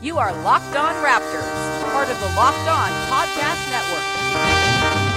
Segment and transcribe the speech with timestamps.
[0.00, 5.16] You are Locked On Raptors, part of the Locked On Podcast Network.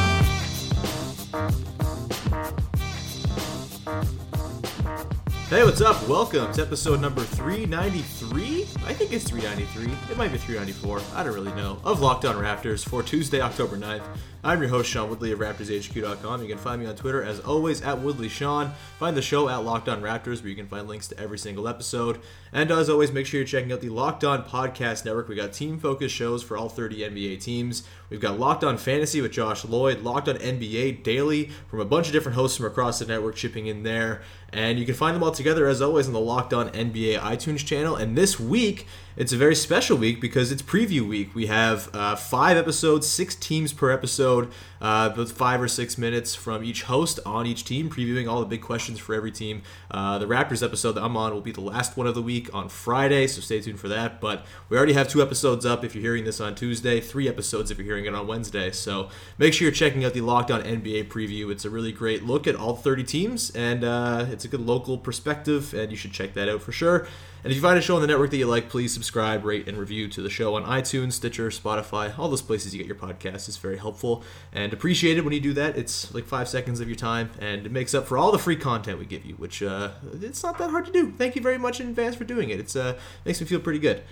[5.49, 6.07] Hey, what's up?
[6.07, 8.61] Welcome to episode number 393.
[8.85, 9.91] I think it's 393.
[10.11, 11.01] It might be 394.
[11.15, 11.79] I don't really know.
[11.83, 14.03] Of Locked On Raptors for Tuesday, October 9th.
[14.41, 16.41] I'm your host, Sean Woodley of RaptorsHQ.com.
[16.41, 18.71] You can find me on Twitter, as always, at WoodleySean.
[18.97, 21.67] Find the show at Locked On Raptors, where you can find links to every single
[21.67, 22.21] episode.
[22.53, 25.27] And as always, make sure you're checking out the Locked On Podcast Network.
[25.27, 27.83] We got team-focused shows for all 30 NBA teams.
[28.09, 32.07] We've got Locked On Fantasy with Josh Lloyd, Locked On NBA Daily from a bunch
[32.07, 34.21] of different hosts from across the network chipping in there.
[34.51, 37.63] And you can find them all together, as always, on the Locked On NBA iTunes
[37.63, 37.95] channel.
[37.95, 41.35] And this week, it's a very special week because it's preview week.
[41.35, 45.97] We have uh, five episodes, six teams per episode, episode uh, with five or six
[45.97, 49.61] minutes from each host on each team, previewing all the big questions for every team.
[49.91, 52.53] Uh, the Raptors episode that I'm on will be the last one of the week
[52.53, 54.21] on Friday, so stay tuned for that.
[54.21, 57.71] But we already have two episodes up if you're hearing this on Tuesday, three episodes
[57.71, 58.71] if you're hearing it on Wednesday.
[58.71, 61.51] So make sure you're checking out the Locked On NBA preview.
[61.51, 64.97] It's a really great look at all 30 teams, and uh, it's a good local
[64.97, 67.07] perspective, and you should check that out for sure.
[67.41, 69.65] And if you find a show on the network that you like, please subscribe, rate,
[69.67, 72.97] and review to the show on iTunes, Stitcher, Spotify, all those places you get your
[72.97, 73.47] podcast.
[73.47, 75.77] It's very helpful and appreciated when you do that.
[75.77, 78.55] It's like five seconds of your time, and it makes up for all the free
[78.55, 81.11] content we give you, which uh, it's not that hard to do.
[81.11, 82.59] Thank you very much in advance for doing it.
[82.59, 84.03] It's uh, makes me feel pretty good.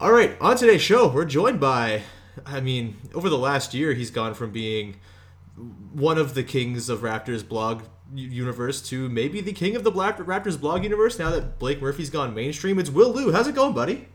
[0.00, 2.02] All right, on today's show, we're joined by,
[2.46, 4.96] I mean, over the last year, he's gone from being
[5.92, 7.82] one of the kings of Raptors blog
[8.14, 12.10] universe to maybe the king of the Black Raptors blog universe now that Blake Murphy's
[12.10, 12.78] gone mainstream.
[12.78, 13.30] It's Will Lou.
[13.32, 14.08] How's it going, buddy?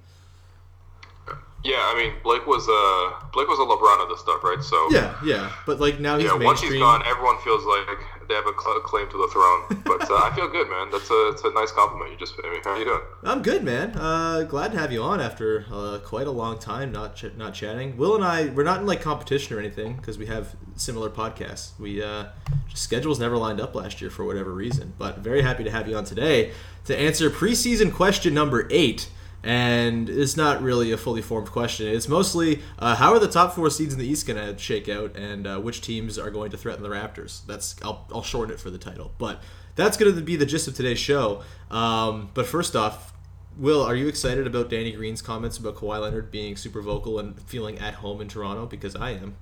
[1.65, 4.61] Yeah, I mean Blake was uh Blake was a LeBron of this stuff, right?
[4.61, 6.37] So yeah, yeah, but like now he's yeah.
[6.37, 6.45] mainstream.
[6.45, 9.81] Once he's gone, everyone feels like they have a cl- claim to the throne.
[9.83, 10.91] But uh, I feel good, man.
[10.91, 12.59] That's a it's a nice compliment you just paid me.
[12.63, 13.01] How you doing?
[13.23, 13.97] I'm good, man.
[13.97, 17.55] Uh, glad to have you on after uh, quite a long time not ch- not
[17.55, 17.97] chatting.
[17.97, 21.79] Will and I we're not in like competition or anything because we have similar podcasts.
[21.79, 22.25] We uh,
[22.69, 24.93] just schedules never lined up last year for whatever reason.
[24.99, 26.51] But very happy to have you on today
[26.85, 29.09] to answer preseason question number eight
[29.45, 31.87] and it's not really a fully formed question.
[31.87, 34.89] It's mostly uh, how are the top four seeds in the East going to shake
[34.89, 37.45] out, and uh, which teams are going to threaten the Raptors.
[37.45, 39.41] That's I'll, I'll shorten it for the title, but
[39.75, 41.43] that's going to be the gist of today's show.
[41.69, 43.13] Um, but first off,
[43.55, 47.39] Will, are you excited about Danny Green's comments about Kawhi Leonard being super vocal and
[47.43, 48.65] feeling at home in Toronto?
[48.65, 49.35] Because I am.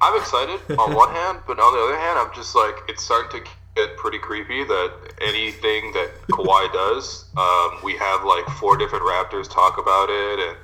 [0.00, 3.42] I'm excited on one hand, but on the other hand, I'm just like it's starting
[3.42, 9.04] to get pretty creepy that anything that Kawhi does, um, we have like four different
[9.04, 10.56] Raptors talk about it, and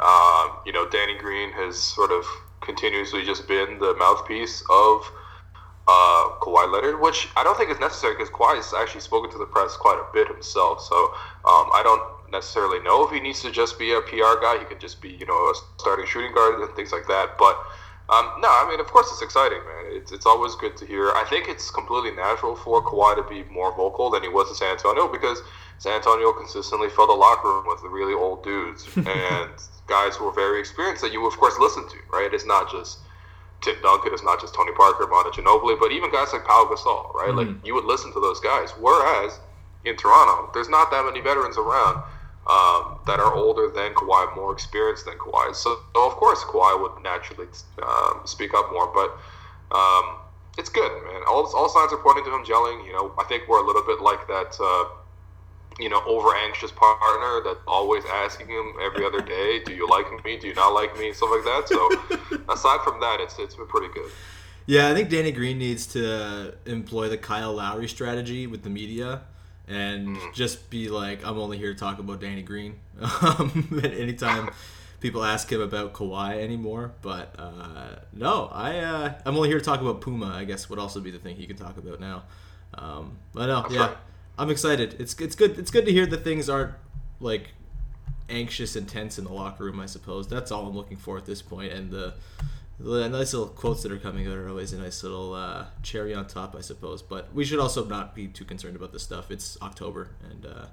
[0.00, 2.24] um, you know, Danny Green has sort of
[2.60, 5.10] continuously just been the mouthpiece of
[5.86, 9.38] uh, Kawhi Leonard, which I don't think is necessary because Kawhi has actually spoken to
[9.38, 10.80] the press quite a bit himself.
[10.80, 10.96] So
[11.44, 14.56] um, I don't necessarily know if he needs to just be a PR guy.
[14.58, 17.36] He could just be, you know, a starting shooting guard and things like that.
[17.38, 17.56] But
[18.10, 19.96] um, no, I mean, of course, it's exciting, man.
[19.96, 21.10] It's, it's always good to hear.
[21.12, 24.54] I think it's completely natural for Kawhi to be more vocal than he was in
[24.54, 25.40] San Antonio because
[25.78, 29.50] San Antonio consistently filled the locker room with really old dudes and
[29.86, 32.28] guys who are very experienced that you, of course, listen to, right?
[32.32, 32.98] It's not just
[33.62, 37.14] Tim Duncan, it's not just Tony Parker, Manu Ginobili, but even guys like Pau Gasol,
[37.14, 37.28] right?
[37.28, 37.38] Mm-hmm.
[37.38, 38.70] Like, you would listen to those guys.
[38.78, 39.40] Whereas
[39.84, 42.02] in Toronto, there's not that many veterans around
[42.46, 45.54] um, that are older than Kawhi, more experienced than Kawhi.
[45.54, 47.48] So, so of course, Kawhi would naturally
[47.82, 48.86] um, speak up more.
[48.92, 49.10] But
[49.74, 50.16] um,
[50.58, 51.22] it's good, man.
[51.26, 52.84] All, all signs are pointing to him gelling.
[52.86, 54.56] You know, I think we're a little bit like that.
[54.60, 54.88] Uh,
[55.80, 60.06] you know, over anxious partner that's always asking him every other day, "Do you like
[60.24, 60.36] me?
[60.36, 61.68] Do you not like me?" Stuff like that.
[61.68, 64.10] So, aside from that, it's it's been pretty good.
[64.66, 69.22] Yeah, I think Danny Green needs to employ the Kyle Lowry strategy with the media
[69.68, 72.80] and just be like, I'm only here to talk about Danny Green.
[73.22, 74.50] Um, anytime
[75.00, 79.64] people ask him about Kawhi anymore, but uh, no, I uh, I'm only here to
[79.64, 80.26] talk about Puma.
[80.26, 82.22] I guess would also be the thing he can talk about now.
[82.74, 83.96] Um, but no, yeah, right.
[84.38, 84.96] I'm excited.
[84.98, 85.58] It's it's good.
[85.58, 86.74] It's good to hear that things aren't
[87.20, 87.48] like
[88.28, 89.80] anxious and tense in the locker room.
[89.80, 92.14] I suppose that's all I'm looking for at this point, and the
[92.78, 96.14] the nice little quotes that are coming out are always a nice little uh, cherry
[96.14, 97.02] on top, I suppose.
[97.02, 99.30] But we should also not be too concerned about this stuff.
[99.30, 100.66] It's October, and uh,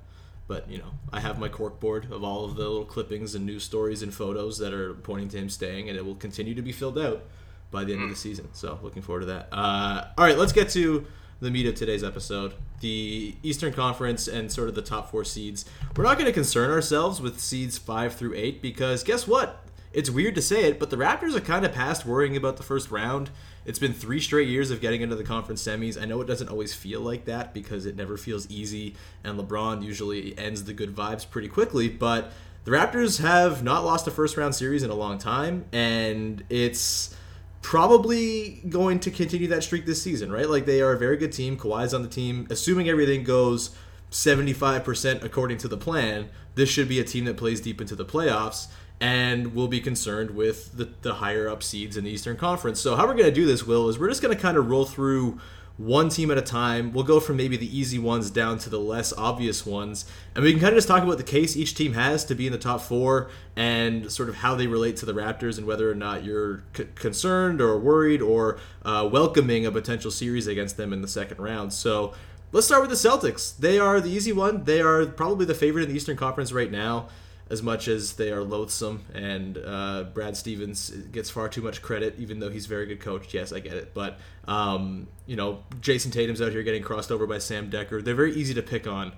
[0.47, 3.45] But you know, I have my cork board of all of the little clippings and
[3.45, 6.61] news stories and photos that are pointing to him staying, and it will continue to
[6.61, 7.23] be filled out
[7.69, 8.49] by the end of the season.
[8.53, 9.47] So looking forward to that.
[9.51, 11.05] Uh, all right, let's get to
[11.39, 15.65] the meat of today's episode the Eastern Conference and sort of the top four seeds.
[15.95, 19.63] We're not going to concern ourselves with seeds five through eight because guess what?
[19.93, 22.63] It's weird to say it, but the Raptors are kind of past worrying about the
[22.63, 23.29] first round.
[23.65, 26.01] It's been three straight years of getting into the conference semis.
[26.01, 29.83] I know it doesn't always feel like that because it never feels easy, and LeBron
[29.83, 32.31] usually ends the good vibes pretty quickly, but
[32.63, 37.13] the Raptors have not lost a first round series in a long time, and it's
[37.61, 40.49] probably going to continue that streak this season, right?
[40.49, 41.57] Like they are a very good team.
[41.57, 42.47] Kawhi's on the team.
[42.49, 43.71] Assuming everything goes
[44.11, 48.05] 75% according to the plan, this should be a team that plays deep into the
[48.05, 48.67] playoffs
[49.01, 52.79] and we'll be concerned with the, the higher up seeds in the Eastern Conference.
[52.79, 54.69] So how we're going to do this, Will, is we're just going to kind of
[54.69, 55.39] roll through
[55.77, 56.93] one team at a time.
[56.93, 60.05] We'll go from maybe the easy ones down to the less obvious ones.
[60.35, 62.45] And we can kind of just talk about the case each team has to be
[62.45, 65.89] in the top four and sort of how they relate to the Raptors and whether
[65.89, 70.93] or not you're c- concerned or worried or uh, welcoming a potential series against them
[70.93, 71.73] in the second round.
[71.73, 72.13] So
[72.51, 73.57] let's start with the Celtics.
[73.57, 74.65] They are the easy one.
[74.65, 77.07] They are probably the favorite in the Eastern Conference right now
[77.51, 82.15] as much as they are loathsome and uh, Brad Stevens gets far too much credit,
[82.17, 83.33] even though he's a very good coach.
[83.33, 83.93] Yes, I get it.
[83.93, 88.03] But, um, you know, Jayson Tatum's out here getting crossed over by Sam Dekker.
[88.03, 89.11] They're very easy to pick on.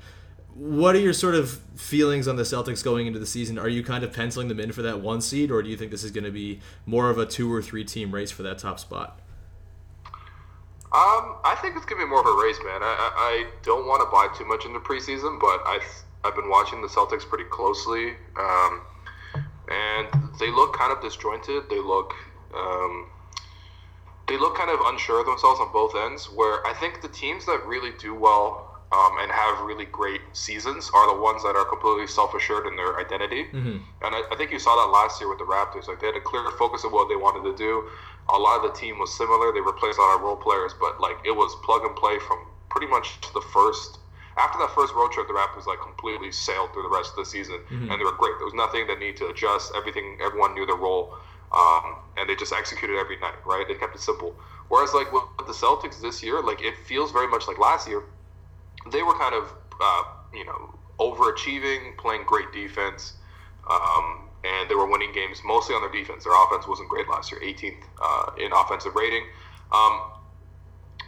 [0.56, 3.59] What are your sort of feelings on the Celtics going into the season?
[3.59, 5.91] Are you kind of penciling them in for that one seed, or do you think
[5.91, 8.57] this is going to be more of a two or three team race for that
[8.57, 9.19] top spot?
[10.94, 12.83] Um, I think it's gonna be more of a race, man.
[12.83, 15.79] I, I, I don't want to buy too much in the preseason, but I
[16.24, 18.81] I've been watching the Celtics pretty closely, um,
[19.70, 20.08] and
[20.40, 21.70] they look kind of disjointed.
[21.70, 22.14] They look
[22.56, 23.08] um,
[24.28, 26.25] they look kind of unsure of themselves on both ends.
[26.31, 30.90] Where I think the teams that really do well um, and have really great seasons
[30.94, 33.46] are the ones that are completely self-assured in their identity.
[33.46, 33.78] Mm-hmm.
[34.06, 35.88] And I, I, think you saw that last year with the Raptors.
[35.88, 37.90] Like they had a clear focus of what they wanted to do.
[38.30, 39.52] A lot of the team was similar.
[39.52, 42.46] They replaced a lot of role players, but like it was plug and play from
[42.70, 44.00] pretty much the first
[44.38, 47.25] after that first road trip, the Raptors like completely sailed through the rest of the
[47.25, 47.91] season, mm-hmm.
[47.91, 48.33] and they were great.
[48.38, 49.74] There was nothing that needed to adjust.
[49.75, 51.15] Everything, everyone knew their role,
[51.51, 53.35] um, and they just executed every night.
[53.45, 53.65] Right?
[53.68, 54.35] They kept it simple.
[54.69, 58.03] Whereas like with the Celtics this year, like it feels very much like last year.
[58.91, 60.03] They were kind of uh,
[60.33, 63.13] you know overachieving, playing great defense.
[63.69, 66.25] Um, and they were winning games mostly on their defense.
[66.25, 69.24] Their offense wasn't great last year, 18th uh, in offensive rating.
[69.71, 70.01] Um,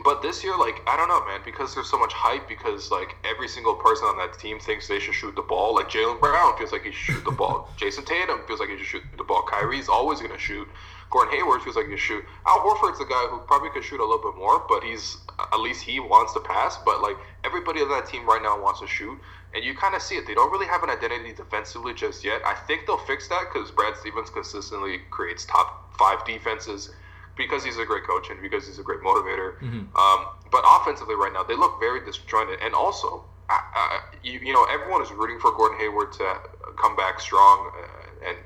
[0.03, 2.47] but this year, like I don't know, man, because there's so much hype.
[2.47, 5.75] Because like every single person on that team thinks they should shoot the ball.
[5.75, 7.69] Like Jaylen Brown feels like he should shoot the ball.
[7.77, 9.43] Jayson Tatum feels like he should shoot the ball.
[9.43, 10.67] Kyrie's always gonna shoot.
[11.11, 12.25] Gordon Hayward feels like he should shoot.
[12.45, 15.59] Al Horford's the guy who probably could shoot a little bit more, but he's at
[15.59, 16.77] least he wants to pass.
[16.83, 19.17] But like everybody on that team right now wants to shoot,
[19.53, 20.27] and you kind of see it.
[20.27, 22.41] They don't really have an identity defensively just yet.
[22.45, 26.91] I think they'll fix that because Brad Stevens consistently creates top five defenses
[27.37, 29.59] because he's a great coach and because he's a great motivator.
[29.59, 29.95] Mm-hmm.
[29.95, 32.59] Um, but offensively, right now, they look very disjointed.
[32.61, 36.39] And also, uh, you, you, know, everyone is rooting for Gordon Hayward to
[36.81, 37.71] come back strong.
[37.75, 38.37] Uh, and,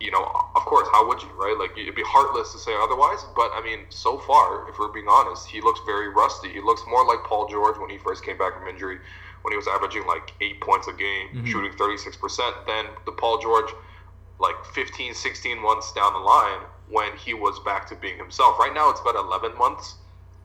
[0.00, 0.24] you know,
[0.56, 1.56] of course, how would you, right?
[1.58, 3.24] Like, it'd be heartless to say otherwise.
[3.36, 6.48] But, I mean, so far, if we're being honest, he looks very rusty.
[6.48, 8.98] He looks more like Paul George when he first came back from injury,
[9.42, 11.46] when he was averaging like eight points a game, mm-hmm.
[11.46, 13.70] shooting 36%, than the Paul George
[14.40, 18.58] like 15, 16 months down the line when he was back to being himself.
[18.58, 19.96] Right now, it's about 11 months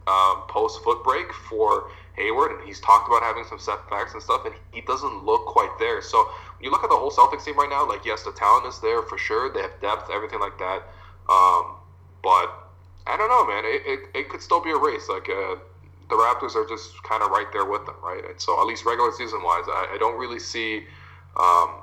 [0.08, 4.46] um, post foot break for Hayward, and he's talked about having some setbacks and stuff,
[4.46, 6.02] and he doesn't look quite there.
[6.02, 6.18] So
[6.58, 8.80] when you look at the whole Celtics team right now, like yes, the talent is
[8.80, 9.52] there for sure.
[9.52, 10.84] They have depth, everything like that.
[11.30, 11.78] Um,
[12.24, 12.50] but
[13.06, 13.64] I don't know, man.
[13.66, 15.08] It, it, it could still be a race.
[15.08, 15.56] Like uh,
[16.10, 18.24] the Raptors are just kind of right there with them, right?
[18.26, 20.86] And so at least regular season wise, I, I don't really see
[21.38, 21.76] um,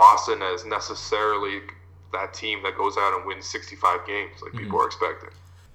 [0.00, 1.60] as necessarily
[2.12, 4.64] that team that goes out and wins 65 games like mm-hmm.
[4.64, 5.30] people are expecting.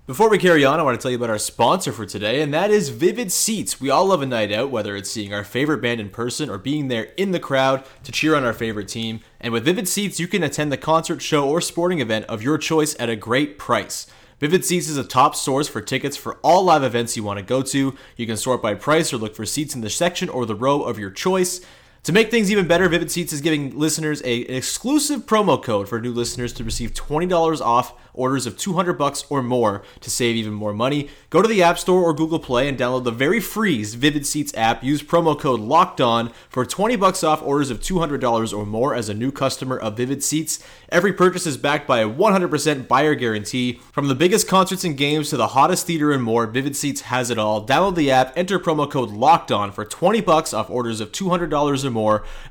[0.08, 2.54] Before we carry on, I want to tell you about our sponsor for today, and
[2.54, 3.82] that is Vivid Seats.
[3.82, 6.60] We all love a night out, whether it's seeing our favorite band in person or
[6.60, 9.22] being there in the crowd to cheer on our favorite team.
[9.42, 12.60] And with Vivid Seats, you can attend the concert, show, or sporting event of your
[12.60, 14.06] choice at a great price.
[14.40, 17.44] Vivid Seats is a top source for tickets for all live events you want to
[17.44, 17.96] go to.
[18.16, 20.84] You can sort by price or look for seats in the section or the row
[20.84, 21.62] of your choice.
[22.06, 25.90] To make things even better, Vivid Seats is giving listeners a, an exclusive promo code
[25.90, 30.36] for new listeners to receive $20 off orders of 200 bucks or more to save
[30.36, 31.10] even more money.
[31.32, 34.54] Go to the App Store or Google Play and download the very free Vivid Seats
[34.56, 34.84] app.
[34.84, 39.10] Use promo code Locked On for 20 bucks off orders of $200 or more as
[39.10, 40.64] a new customer of Vivid Seats.
[40.90, 43.82] Every purchase is backed by a 100% buyer guarantee.
[43.92, 47.32] From the biggest concerts and games to the hottest theater and more, Vivid Seats has
[47.32, 47.66] it all.
[47.66, 51.84] Download the app, enter promo code Locked On for 20 bucks off orders of $200
[51.84, 51.95] or more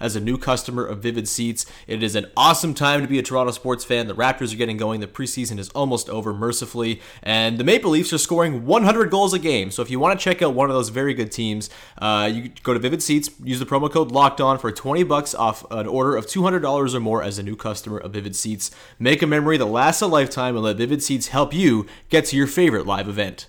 [0.00, 1.66] as a new customer of Vivid Seats.
[1.86, 4.06] It is an awesome time to be a Toronto sports fan.
[4.06, 5.00] The Raptors are getting going.
[5.00, 9.38] The preseason is almost over, mercifully, and the Maple Leafs are scoring 100 goals a
[9.38, 9.70] game.
[9.70, 12.50] So if you want to check out one of those very good teams, uh, you
[12.62, 15.86] go to Vivid Seats, use the promo code Locked On for 20 bucks off an
[15.86, 18.70] order of $200 or more as a new customer of Vivid Seats.
[18.98, 22.36] Make a memory that lasts a lifetime and let Vivid Seats help you get to
[22.36, 23.48] your favorite live event.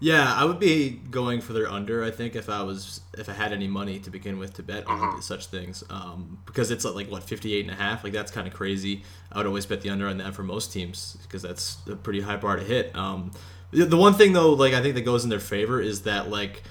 [0.00, 2.04] Yeah, I would be going for their under.
[2.04, 4.86] I think if I was if I had any money to begin with to bet
[4.86, 5.20] on Uh-huh.
[5.20, 8.04] such things, um, because it's like what 58 and a half.
[8.04, 9.02] Like that's kind of crazy.
[9.32, 12.20] I would always bet the under on that for most teams because that's a pretty
[12.20, 12.94] high bar to hit.
[12.94, 13.30] Um,
[13.70, 16.28] the, the one thing though, like I think that goes in their favor is that
[16.28, 16.64] like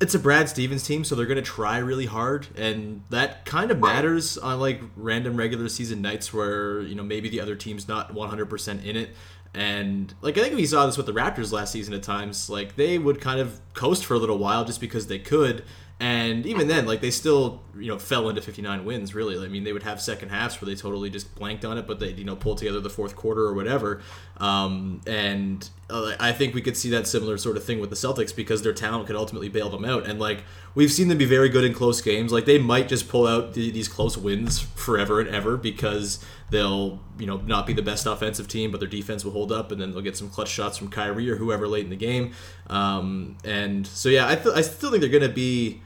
[0.00, 3.78] it's a Brad Stevens team, so they're gonna try really hard, and that kind of
[3.80, 8.12] matters on like random regular season nights where you know maybe the other team's not
[8.14, 9.10] 100% in it.
[9.54, 12.76] And like I think we saw this with the Raptors last season at times, like
[12.76, 15.62] they would kind of coast for a little while just because they could,
[16.00, 19.14] and even then, like they still you know fell into 59 wins.
[19.14, 21.86] Really, I mean they would have second halves where they totally just blanked on it,
[21.86, 24.00] but they you know pulled together the fourth quarter or whatever.
[24.38, 27.96] Um, and uh, I think we could see that similar sort of thing with the
[27.96, 30.06] Celtics because their talent could ultimately bail them out.
[30.06, 32.32] And like we've seen them be very good in close games.
[32.32, 37.00] Like they might just pull out the, these close wins forever and ever because they'll
[37.18, 39.80] you know not be the best offensive team, but their defense will hold up, and
[39.80, 42.32] then they'll get some clutch shots from Kyrie or whoever late in the game.
[42.68, 45.80] Um, and so yeah, I th- I still think they're going to be.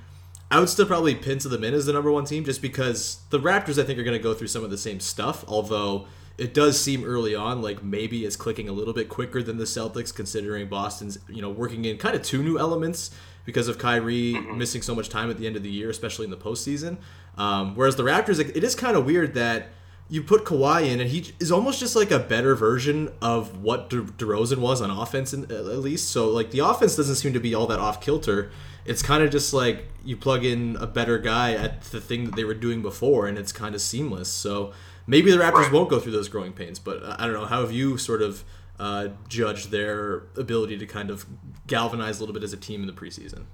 [0.49, 3.41] I would still probably pencil them in as the number one team just because the
[3.41, 5.45] Raptors I think are going to go through some of the same stuff.
[5.49, 6.07] Although
[6.39, 9.65] it does seem early on like maybe it's clicking a little bit quicker than the
[9.65, 13.11] Celtics, considering Boston's you know working in kind of two new elements
[13.47, 16.31] because of Kyrie missing so much time at the end of the year, especially in
[16.31, 16.99] the postseason.
[17.39, 19.69] Um, whereas the Raptors, it is kind of weird that
[20.09, 23.89] you put Kawhi in, and he is almost just like a better version of what
[23.91, 26.11] De- DeRozan was on offense, in, at least.
[26.11, 28.51] So like the offense doesn't seem to be all that off kilter.
[28.85, 32.37] It's kind of just like you plug in a better guy at the thing that
[32.37, 34.29] they were doing before, and it's kind of seamless.
[34.29, 34.73] So
[35.07, 37.47] maybe the Raptors won't go through those growing pains, but uh, I don't know.
[37.47, 38.45] How have you sort of
[38.79, 41.27] uh, judged their ability to kind of
[41.67, 43.45] galvanize a little bit as a team in the preseason?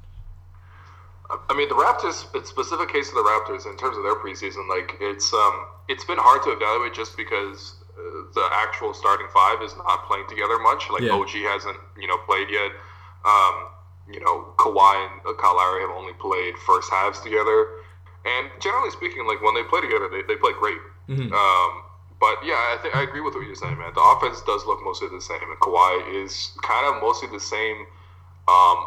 [1.49, 2.29] I mean, the Raptors.
[2.35, 6.05] In specific case of the Raptors, in terms of their preseason, like it's um, it's
[6.05, 10.59] been hard to evaluate just because uh, the actual starting five is not playing together
[10.59, 10.91] much.
[10.91, 11.13] Like Yeah.
[11.17, 12.71] OG hasn't, you know, played yet.
[13.25, 13.69] Um,
[14.13, 17.69] you know, Kawhi and uh, Kyle Lowry have only played first halves together,
[18.27, 20.79] and generally speaking, like when they play together, they, they play great.
[21.33, 21.82] Um,
[22.23, 23.91] but yeah, I think I agree with what you're saying, man.
[23.99, 27.83] The offense does look mostly the same, and Kawhi is kind of mostly the same.
[28.47, 28.87] Um,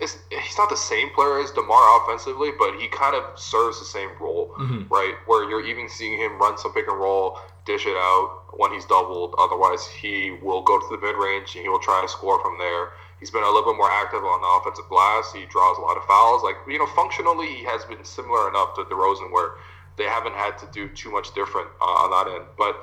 [0.00, 4.08] he's not the same player as DeMar offensively, but he kind of serves the same
[4.18, 4.56] role,
[4.88, 5.12] right?
[5.26, 8.86] Where you're even seeing him run some pick and roll, dish it out when he's
[8.86, 9.34] doubled.
[9.36, 12.56] Otherwise, he will go to the mid range and he will try to score from
[12.56, 12.88] there.
[13.20, 15.30] He's been a little bit more active on the offensive glass.
[15.30, 16.42] He draws a lot of fouls.
[16.42, 19.60] Like you know, functionally, he has been similar enough to DeRozan where
[20.00, 22.44] they haven't had to do too much different uh, on that end.
[22.56, 22.74] But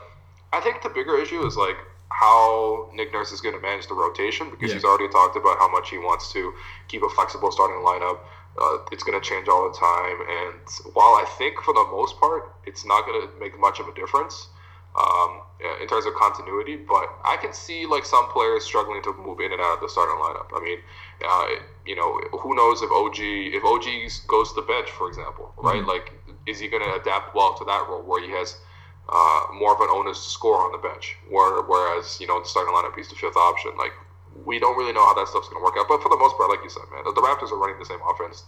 [0.54, 1.76] I think the bigger issue is like
[2.10, 4.76] how Nick Nurse is going to manage the rotation because Yeah.
[4.76, 6.54] he's already talked about how much he wants to
[6.88, 8.20] keep a flexible starting lineup.
[8.62, 10.62] Uh, it's going to change all the time, and
[10.94, 13.94] while I think for the most part it's not going to make much of a
[13.94, 14.48] difference
[14.98, 15.42] um,
[15.82, 19.52] in terms of continuity, but I can see like some players struggling to move in
[19.52, 20.50] and out of the starting lineup.
[20.54, 20.80] I mean,
[21.26, 21.48] uh,
[21.86, 25.86] you know, who knows if OG if OG goes to the bench, for example, right?
[25.86, 26.14] Like,
[26.46, 28.58] is he going to adapt well to that role where he has
[29.10, 32.48] uh, more of an onus to score on the bench, where, whereas you know the
[32.48, 33.72] starting lineup he's the fifth option.
[33.78, 33.94] Like
[34.46, 36.38] we don't really know how that stuff's going to work out, but for the most
[36.38, 38.46] part, like you said, man, the, the Raptors are running the same offense,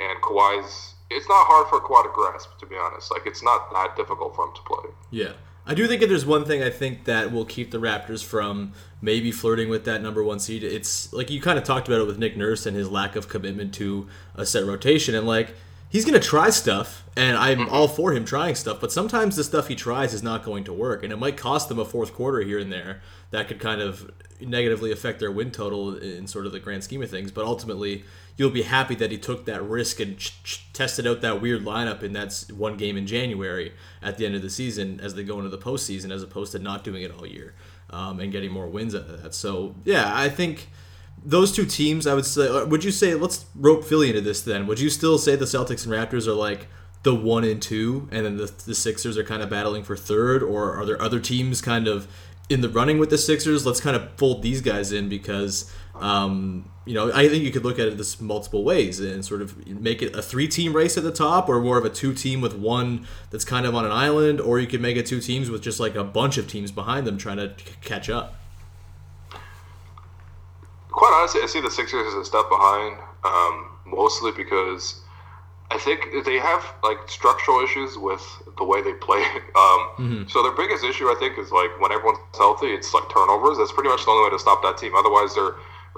[0.00, 0.94] and Kawhi's.
[1.08, 3.12] It's not hard for Kawhi to grasp, to be honest.
[3.12, 4.90] Like it's not that difficult for him to play.
[5.12, 5.38] Yeah.
[5.66, 8.72] I do think if there's one thing I think that will keep the Raptors from
[9.02, 12.06] maybe flirting with that number one seed, it's like you kind of talked about it
[12.06, 14.06] with Nick Nurse and his lack of commitment to
[14.36, 15.16] a set rotation.
[15.16, 15.54] And like
[15.88, 18.80] he's going to try stuff, and I'm all for him trying stuff.
[18.80, 21.68] But sometimes the stuff he tries is not going to work, and it might cost
[21.68, 25.50] them a fourth quarter here and there that could kind of negatively affect their win
[25.50, 27.32] total in sort of the grand scheme of things.
[27.32, 28.04] But ultimately,
[28.36, 31.64] you'll be happy that he took that risk and ch- ch- tested out that weird
[31.64, 35.24] lineup in that one game in January at the end of the season as they
[35.24, 37.54] go into the postseason, as opposed to not doing it all year
[37.90, 39.34] um, and getting more wins out of that.
[39.34, 40.68] So yeah, I think
[41.24, 44.42] those two teams, I would say, uh, would you say, let's rope Philly into this
[44.42, 44.66] then.
[44.66, 46.68] Would you still say the Celtics and Raptors are like
[47.02, 50.42] the one and two, and then the, the Sixers are kind of battling for third,
[50.42, 52.08] or are there other teams kind of
[52.48, 53.64] in the running with the Sixers?
[53.64, 57.64] Let's kind of fold these guys in because, um, you know, I think you could
[57.64, 60.96] look at it this multiple ways and sort of make it a three team race
[60.96, 63.84] at the top, or more of a two team with one that's kind of on
[63.84, 66.46] an island, or you could make it two teams with just like a bunch of
[66.48, 68.36] teams behind them trying to c- catch up.
[70.92, 75.00] quite honestly, I see the Sixers as a step behind, um, mostly because
[75.70, 78.22] I think they have like structural issues with
[78.56, 79.24] the way they play.
[79.56, 83.58] Um, So their biggest issue, I think, is like when everyone's healthy, it's like turnovers.
[83.58, 84.92] That's pretty much the only way to stop that team.
[84.94, 85.54] Otherwise, they're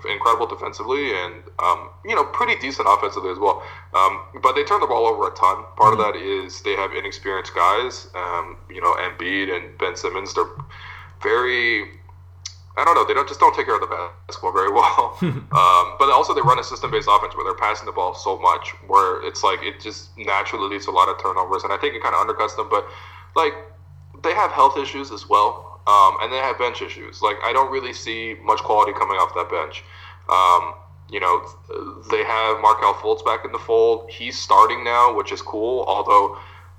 [0.07, 3.62] incredible defensively and um, you know pretty decent offensively as well.
[3.95, 5.64] Um, but they turn the ball over a ton.
[5.76, 8.09] Part of that is they have inexperienced guys.
[8.14, 10.35] Um, you know, Embiid and Ben Simmons.
[10.35, 10.50] They're
[11.23, 11.88] very
[12.78, 13.05] I don't know.
[13.05, 15.19] They don't just don't take care of the basketball very well.
[15.23, 18.71] um, but also they run a system-based offense where they're passing the ball so much,
[18.87, 21.97] where it's like it just naturally leads to a lot of turnovers, and I think
[21.97, 22.69] it kind of undercuts them.
[22.71, 22.87] But
[23.35, 23.52] like
[24.23, 27.23] they have health issues as well, um, and they have bench issues.
[27.23, 29.83] Like I don't really see much quality coming off that bench.
[30.28, 30.75] Um,
[31.11, 31.49] you know,
[32.11, 34.11] they have Markelle Fultz back in the fold.
[34.11, 35.85] He's starting now, which is cool.
[35.88, 36.37] Although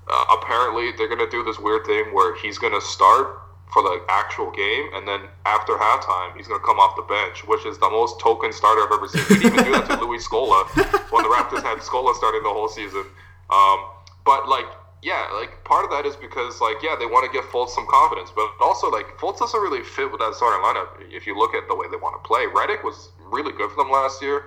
[0.08, 3.40] uh, apparently they're gonna do this weird thing where he's gonna start
[3.72, 7.46] for the actual game, and then after halftime, he's going to come off the bench,
[7.46, 9.22] which is the most token starter I've ever seen.
[9.28, 10.66] Didn't even do that to Luis Scola
[11.12, 13.04] when the Raptors had Scola starting the whole season.
[13.48, 13.78] Um,
[14.24, 14.66] but like,
[15.02, 17.86] yeah, like part of that is because like, yeah, they want to give Fultz some
[17.88, 20.88] confidence, but also like Fultz doesn't really fit with that starting lineup.
[21.12, 23.82] If you look at the way they want to play, Redick was really good for
[23.82, 24.44] them last year.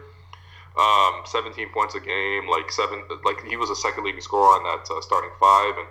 [0.77, 4.63] Um, 17 points a game, like seven, like he was a second leading scorer on
[4.63, 5.87] that uh, starting five, and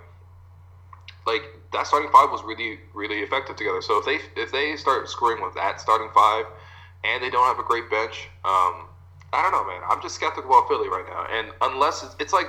[1.25, 3.81] like that starting five was really really effective together.
[3.81, 6.45] So if they if they start screwing with that starting five,
[7.03, 8.87] and they don't have a great bench, um,
[9.33, 9.81] I don't know, man.
[9.89, 11.27] I'm just skeptical about Philly right now.
[11.31, 12.47] And unless it's, it's like,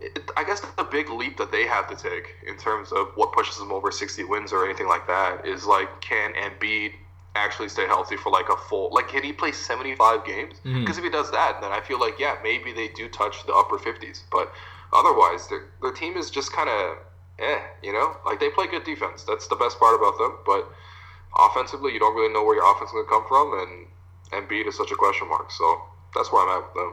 [0.00, 3.32] it, I guess the big leap that they have to take in terms of what
[3.32, 6.92] pushes them over 60 wins or anything like that is like, can Embiid
[7.36, 10.60] actually stay healthy for like a full like can he play 75 games?
[10.62, 13.52] Because if he does that then i feel like yeah maybe they do touch the
[13.52, 14.52] upper 50s but
[14.92, 16.96] otherwise their, their team is just kind of
[17.40, 18.16] eh you know?
[18.24, 19.24] Like they play good defense.
[19.24, 20.38] That's the best part about them.
[20.46, 20.70] But
[21.36, 23.86] offensively you don't really know where your offense is going to come from and
[24.30, 25.50] Embiid is such a question mark.
[25.50, 25.82] So
[26.14, 26.92] that's where i'm at with them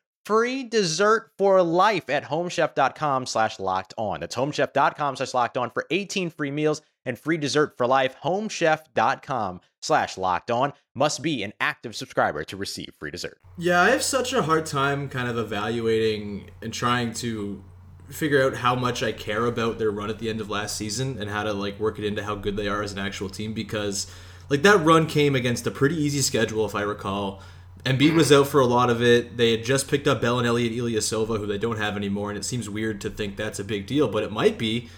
[0.25, 4.19] free dessert for life at homechef.com slash locked on.
[4.19, 8.15] That's homechef.com slash locked on for 18 free meals and free dessert for life.
[8.23, 13.39] Homechef.com slash locked on must be an active subscriber to receive free dessert.
[13.57, 17.63] Yeah, I have such a hard time kind of evaluating and trying to
[18.09, 21.17] figure out how much I care about their run at the end of last season
[21.19, 23.53] and how to like work it into how good they are as an actual team
[23.53, 24.11] because
[24.49, 27.41] like that run came against a pretty easy schedule if I recall.
[27.85, 29.37] Embiid was out for a lot of it.
[29.37, 32.37] They had just picked up Bell and Elliott Ilyasova, who they don't have anymore, and
[32.37, 34.89] it seems weird to think that's a big deal, but it might be.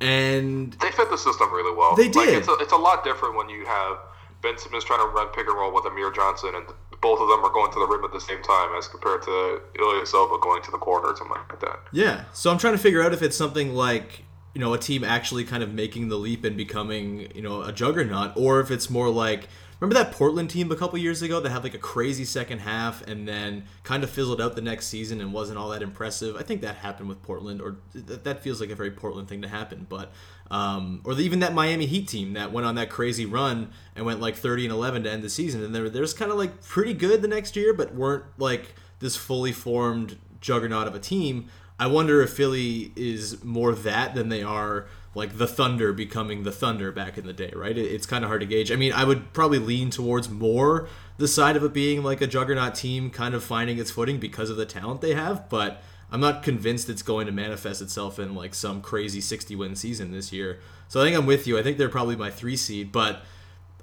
[0.00, 1.94] And they fit the system really well.
[1.96, 2.38] They Like, did.
[2.38, 3.98] it's, a, it's a lot different when you have
[4.42, 6.64] Ben Simmons trying to run pick and roll with Amir Johnson, and
[7.02, 9.60] both of them are going to the rim at the same time, as compared to
[9.74, 11.80] Ilyasova going to the corner or something like that.
[11.92, 12.24] Yeah.
[12.32, 14.24] So I'm trying to figure out if it's something like,
[14.54, 17.72] you know, a team actually kind of making the leap and becoming, you know, a
[17.72, 19.48] juggernaut, or if it's more like
[19.80, 23.06] remember that Portland team a couple years ago that had like a crazy second half
[23.06, 26.36] and then kind of fizzled out the next season and wasn't all that impressive.
[26.36, 29.42] I think that happened with Portland, or th- that feels like a very Portland thing
[29.42, 29.86] to happen.
[29.88, 30.12] But
[30.50, 34.04] um, or the, even that Miami Heat team that went on that crazy run and
[34.04, 36.30] went like 30 and 11 to end the season, and they were, they was kind
[36.30, 40.94] of like pretty good the next year, but weren't like this fully formed juggernaut of
[40.94, 41.48] a team.
[41.78, 46.52] I wonder if Philly is more that than they are like the Thunder becoming the
[46.52, 47.76] Thunder back in the day, right?
[47.76, 48.70] It, it's kind of hard to gauge.
[48.70, 52.26] I mean, I would probably lean towards more the side of it being like a
[52.26, 56.20] juggernaut team kind of finding its footing because of the talent they have, but I'm
[56.20, 60.32] not convinced it's going to manifest itself in like some crazy 60 win season this
[60.32, 60.60] year.
[60.88, 61.58] So I think I'm with you.
[61.58, 63.22] I think they're probably my three seed, but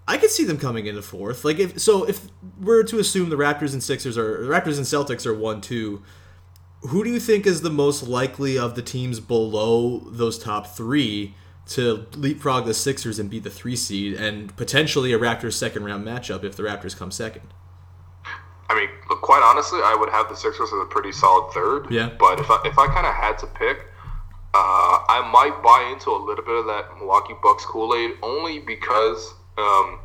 [0.08, 1.44] I could see them coming into fourth.
[1.44, 2.28] Like if so, if
[2.60, 6.02] we're to assume the Raptors and Sixers are the Raptors and Celtics are one two,
[6.82, 11.36] who do you think is the most likely of the teams below those top three
[11.68, 16.06] to leapfrog the Sixers and be the three seed and potentially a Raptors second round
[16.06, 17.54] matchup if the Raptors come second?
[18.70, 21.88] I mean, look, quite honestly, I would have the Sixers as a pretty solid third.
[21.90, 22.12] Yeah.
[22.20, 23.86] But if I, if I kind of had to pick,
[24.54, 28.60] uh, I might buy into a little bit of that Milwaukee Bucks Kool Aid only
[28.60, 30.00] because um,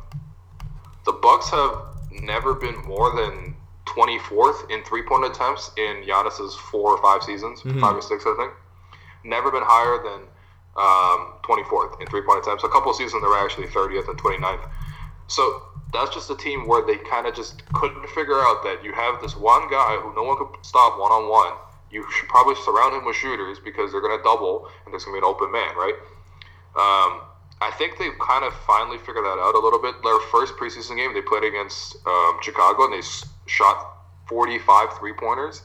[1.05, 1.81] the Bucks have
[2.11, 3.55] never been more than
[3.85, 8.35] 24th in three point attempts in Giannis's four or five seasons, five or six, I
[8.37, 8.53] think.
[9.23, 10.27] Never been higher than
[10.75, 12.63] um, 24th in three point attempts.
[12.63, 14.69] A couple of seasons they were actually 30th and 29th.
[15.27, 18.91] So that's just a team where they kind of just couldn't figure out that you
[18.93, 21.53] have this one guy who no one could stop one on one.
[21.91, 25.15] You should probably surround him with shooters because they're going to double and there's going
[25.15, 25.93] to be an open man, right?
[26.73, 27.21] Um,
[27.61, 30.01] I think they've kind of finally figured that out a little bit.
[30.03, 33.05] Their first preseason game, they played against um, Chicago and they
[33.45, 35.61] shot 45 three pointers.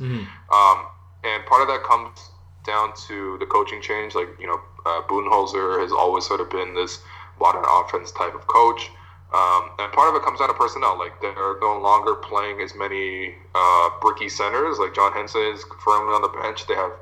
[0.53, 0.87] Um,
[1.25, 2.19] and part of that comes
[2.65, 4.15] down to the coaching change.
[4.15, 7.01] Like, you know, uh, Budenholzer has always sort of been this
[7.41, 8.91] modern offense type of coach.
[9.33, 10.99] Um, and part of it comes down to personnel.
[10.99, 14.79] Like, they're no longer playing as many uh, bricky centers.
[14.79, 16.67] Like, John Henson is firmly on the bench.
[16.67, 16.93] They have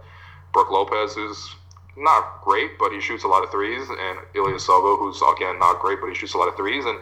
[0.52, 1.54] Brook Lopez, who's
[1.96, 6.00] not great, but he shoots a lot of threes, and Ilyasova, who's again not great,
[6.00, 6.98] but he shoots a lot of threes, and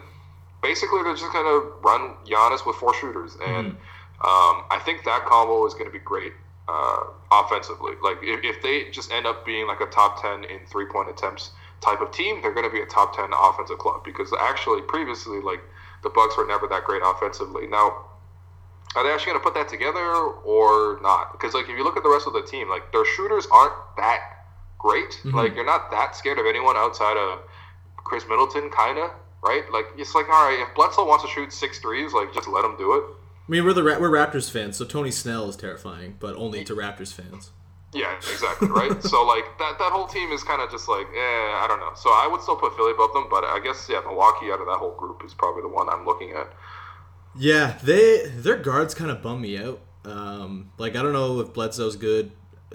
[0.65, 3.77] basically they're just going to run Giannis with four shooters, and
[4.25, 6.33] um, I think that combo is going to be great
[6.67, 7.93] uh, offensively.
[8.03, 11.11] Like if, if they just end up being like a top ten in three point
[11.11, 11.51] attempts
[11.83, 15.41] type of team, they're going to be a top ten offensive club because actually previously
[15.41, 15.61] like
[16.03, 17.67] the Bucks were never that great offensively.
[17.67, 18.09] Now
[18.97, 21.33] are they actually going to put that together or not?
[21.33, 23.75] Because like if you look at the rest of the team, like their shooters aren't
[23.97, 24.21] that
[24.79, 25.21] great.
[25.35, 27.41] Like you're not that scared of anyone outside of
[27.97, 29.11] Khris Middleton, kind of
[29.45, 29.71] right?
[29.73, 32.65] Like it's like all right, if Bledsoe wants to shoot six threes, like just let
[32.65, 33.05] him do it.
[33.47, 36.65] I mean, we're the Ra- we're Raptors fans, so Tony Snell is terrifying, but only
[36.65, 37.51] to Raptors fans.
[37.93, 39.03] Yeah, exactly, right?
[39.03, 41.93] so like that that whole team is kind of just like, eh, I don't know.
[41.95, 44.67] So I would still put Philly above them, but I guess yeah, Milwaukee out of
[44.67, 46.53] that whole group is probably the one I'm looking at.
[47.37, 49.81] Yeah, they their guards kind of bum me out.
[50.05, 52.33] Um, like I don't know if Bledsoe's good.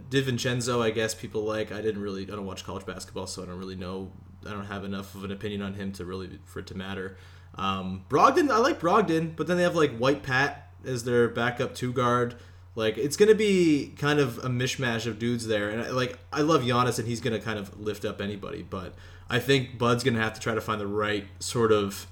[0.09, 1.71] DiVincenzo, I guess people like.
[1.71, 2.23] I didn't really.
[2.23, 4.11] I don't watch college basketball, so I don't really know.
[4.45, 7.17] I don't have enough of an opinion on him to really for it to matter.
[7.55, 11.75] Um, Brogdon, I like Brogdon, but then they have like White Pat as their backup
[11.75, 12.35] two guard.
[12.75, 16.41] Like it's gonna be kind of a mishmash of dudes there, and I, like I
[16.41, 18.93] love Giannis, and he's gonna kind of lift up anybody, but
[19.29, 22.07] I think Bud's gonna have to try to find the right sort of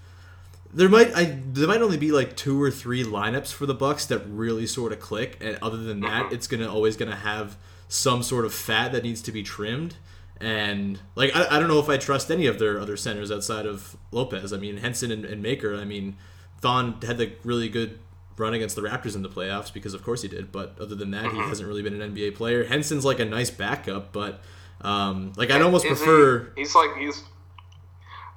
[0.74, 4.06] there might I there might only be like two or three lineups for the Bucks
[4.08, 8.22] that really sort of click, and other than that, it's gonna always gonna have some
[8.22, 9.96] sort of fat that needs to be trimmed.
[10.39, 13.65] And like I, I don't know if I trust any of their other centers outside
[13.65, 14.54] of Lopez.
[14.54, 15.76] I mean Henson and, and Maker.
[15.76, 16.15] I mean
[16.62, 17.97] Thon had the really good
[18.38, 20.52] run against the Raptors in the playoffs because of course he did.
[20.52, 22.65] But other than that, he hasn't really been an NBA player.
[22.65, 24.41] Henson's like a nice backup, but
[24.82, 26.54] um, like I'd almost Is he- prefer.
[26.56, 27.23] he's like he's.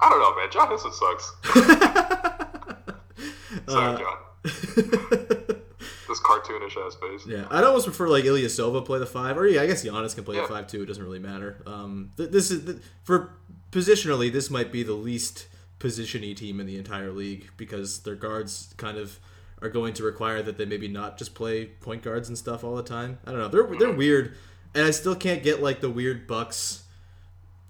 [0.02, 0.48] I don't know, man.
[0.50, 1.34] John Henson sucks.
[3.68, 4.16] Sorry, Uh, John.
[6.62, 7.26] ass.
[7.26, 10.24] Yeah, I'd almost prefer like Ilyasova play the five, or yeah, I guess Giannis can
[10.24, 10.42] play Yeah.
[10.42, 10.82] the five too.
[10.82, 11.62] It doesn't really matter.
[11.66, 13.30] Um, th- this is th- for
[13.72, 15.46] positionally, this might be the least
[15.78, 19.18] positiony team in the entire league because their guards kind of
[19.62, 22.74] are going to require that they maybe not just play point guards and stuff all
[22.76, 23.18] the time.
[23.26, 23.48] I don't know.
[23.48, 24.34] They're they're weird,
[24.74, 26.84] and I still can't get like the weird Bucks.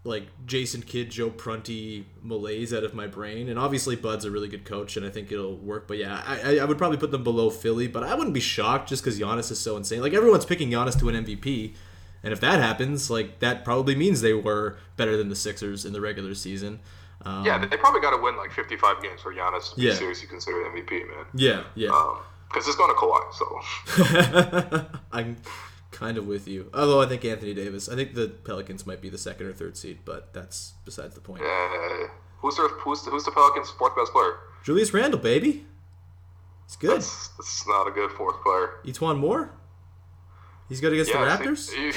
[0.02, 4.48] Like Jason Kidd, Joe Prunty malaise out of my brain, and obviously Bud's a really
[4.48, 5.86] good coach, and I think it'll work.
[5.86, 8.88] But yeah, I, I- would probably put them below Philly, but I wouldn't be shocked
[8.88, 10.00] just because Giannis is so insane.
[10.00, 11.74] Like everyone's picking Giannis to an MVP,
[12.22, 15.92] and if that happens, like that probably means they were better than the Sixers in
[15.92, 16.80] the regular season.
[17.26, 19.92] Um, Yeah, they probably got to win like 55 games for Giannis to be Yeah.
[19.94, 21.26] seriously considered MVP, man.
[21.34, 21.90] yeah, yeah.
[22.48, 25.36] Because it's going to Kawhi, so I'm
[25.90, 26.70] kind of with you.
[26.74, 29.76] Although I think Anthony Davis, I think the Pelicans might be the second or third
[29.76, 31.42] seed, but that's besides the point.
[31.42, 32.06] uh,
[32.38, 34.34] who's their who's the, who's the Pelicans' fourth best player?
[34.64, 35.66] Julius Randle, baby,
[36.64, 36.96] it's good.
[36.96, 38.70] That's, that's not a good fourth player.
[38.84, 39.52] E'Twaun Moore,
[40.68, 41.72] he's good against Yeah, the Raptors.
[41.74, 41.88] you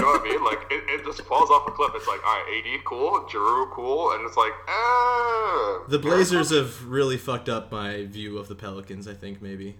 [0.00, 0.44] know what I mean?
[0.44, 1.90] Like it, it just falls off a cliff.
[1.94, 5.82] It's like, all right, AD cool, Jrue cool, and it's like, ah.
[5.88, 9.08] The Blazers have really fucked up my view of the Pelicans.
[9.08, 9.76] I think maybe.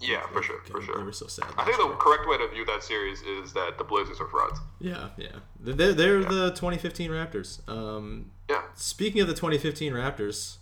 [0.00, 1.04] Yeah, for sure, for They sure.
[1.04, 1.46] were so sad.
[1.56, 1.96] I think the year.
[1.96, 4.60] correct way to view that series is that the Blazers are frauds.
[4.80, 5.28] Yeah, yeah.
[5.60, 7.66] They're, they're the 2015 Raptors.
[7.68, 8.62] Um, Yeah.
[8.74, 10.56] speaking of the 2015 Raptors,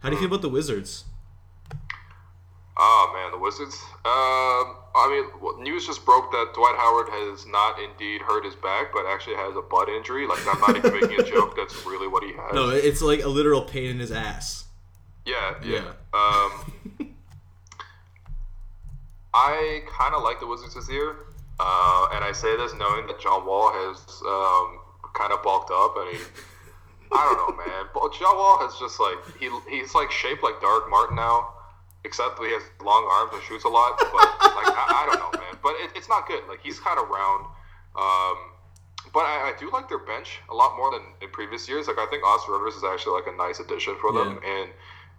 [0.00, 1.04] how do you feel about the Wizards?
[2.80, 3.74] Oh man, the Wizards.
[4.04, 8.92] Um, I mean, news just broke that Dwight Howard has not indeed hurt his back,
[8.92, 10.28] but actually has a butt injury.
[10.28, 11.56] Like I'm not even making a joke.
[11.56, 12.54] That's really what he has.
[12.54, 14.66] No, it's like a literal pain in his ass.
[15.26, 15.82] Yeah, yeah.
[16.14, 16.50] Yeah.
[17.00, 17.07] Um,
[19.34, 21.16] I kind of like the Wizards this year,
[21.60, 24.80] uh, and I say this knowing that John Wall has um,
[25.14, 25.94] kind of bulked up.
[25.96, 26.22] I mean,
[27.12, 27.86] I don't know, man.
[27.92, 31.52] But John Wall has just like he he's like shaped like Dark Martin now,
[32.04, 33.98] except he has long arms and shoots a lot.
[33.98, 35.56] But like I, I don't know, man.
[35.62, 36.46] But it, it's not good.
[36.48, 37.46] Like he's kind of round.
[37.96, 38.36] Um,
[39.12, 41.88] but I, I do like their bench a lot more than in previous years.
[41.88, 44.70] Like I think Austin Rivers is actually like a nice addition for them, and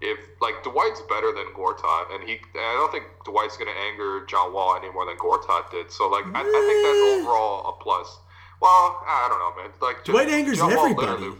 [0.01, 4.53] if like Dwight's better than Gortat, and he, I don't think Dwight's gonna anger John
[4.53, 5.91] Wall any more than Gortat did.
[5.91, 8.19] So like I, I think that's overall a plus.
[8.61, 9.71] Well, I don't know, man.
[9.81, 11.35] Like just- Dwight angers John everybody.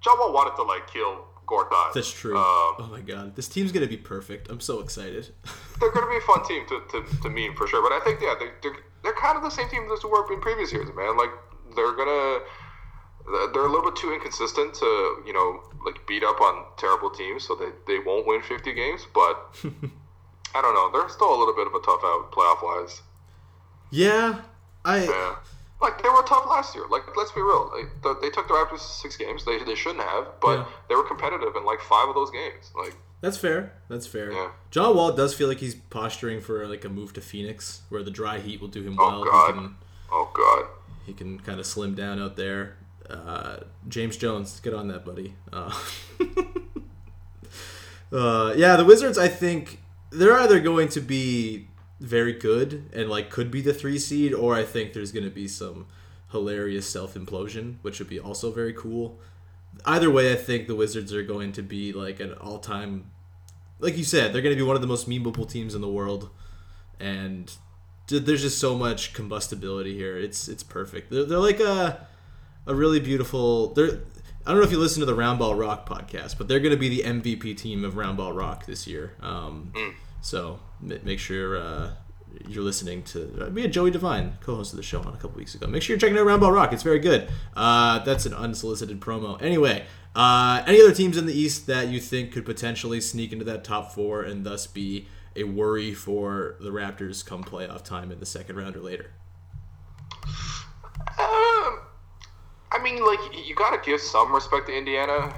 [0.00, 1.92] John Wall wanted to like kill Gortat.
[1.94, 2.36] That's true.
[2.36, 4.48] Um, oh my god, this team's gonna be perfect.
[4.50, 5.28] I'm so excited.
[5.80, 7.82] they're going to be a fun team to, to, to meme for sure.
[7.82, 10.30] But I think yeah, they, they're they're kind of the same team as they were
[10.32, 11.16] in previous years, man.
[11.16, 11.30] Like
[11.74, 12.44] they're gonna
[13.52, 17.46] they're a little bit too inconsistent to you know like beat up on terrible teams,
[17.46, 19.06] so they they won't win 50 games.
[19.14, 19.36] But
[20.54, 23.02] I don't know, they're still a little bit of a tough out playoff wise.
[23.90, 24.40] yeah,
[24.84, 25.04] I.
[25.04, 25.36] Yeah.
[25.82, 26.84] Like they were tough last year.
[26.90, 29.46] Like let's be real, like, the, they took the Raptors six games.
[29.46, 30.64] They, they shouldn't have, but Yeah.
[30.90, 32.70] they were competitive in like five of those games.
[32.76, 33.72] Like That's fair.
[33.88, 34.30] That's fair.
[34.30, 34.50] Yeah.
[34.70, 38.10] John Wall does feel like he's posturing for like a move to Phoenix, where the
[38.10, 39.24] dry heat will do him Oh, well.
[39.24, 39.46] God.
[39.46, 39.76] He can
[40.12, 40.66] oh god,
[41.06, 42.76] he can kind of slim down out there.
[43.10, 45.34] Uh, James Jones, get on that, buddy.
[45.52, 45.76] Uh,
[48.12, 49.18] uh, yeah, the Wizards.
[49.18, 51.68] I think they're either going to be
[51.98, 55.30] very good and like could be the three seed, or I think there's going to
[55.30, 55.86] be some
[56.30, 59.18] hilarious self implosion, which would be also very cool.
[59.84, 63.10] Either way, I think the Wizards are going to be like an all time,
[63.78, 65.88] like you said, they're going to be one of the most memeable teams in the
[65.88, 66.30] world,
[66.98, 67.52] and
[68.08, 70.16] there's just so much combustibility here.
[70.16, 71.10] It's it's perfect.
[71.10, 72.06] They're, they're like a
[72.66, 73.74] a really beautiful.
[73.74, 74.00] They're
[74.46, 76.78] I don't know if you listen to the Roundball Rock podcast, but they're going to
[76.78, 79.14] be the MVP team of Roundball Rock this year.
[79.20, 79.72] Um,
[80.22, 81.90] So ma- make sure uh,
[82.48, 83.46] you're listening to.
[83.46, 85.66] Uh, we had Joey Devine, co-host of the show, on a couple weeks ago.
[85.66, 86.72] Make sure you're checking out Roundball Rock.
[86.72, 87.28] It's very good.
[87.54, 89.40] Uh, that's an unsolicited promo.
[89.42, 89.84] Anyway,
[90.16, 93.62] uh, any other teams in the East that you think could potentially sneak into that
[93.62, 98.26] top four and thus be a worry for the Raptors come playoff time in the
[98.26, 99.10] second round or later?
[101.18, 101.80] Um,
[102.80, 105.32] I mean, like you got to give some respect to Indiana.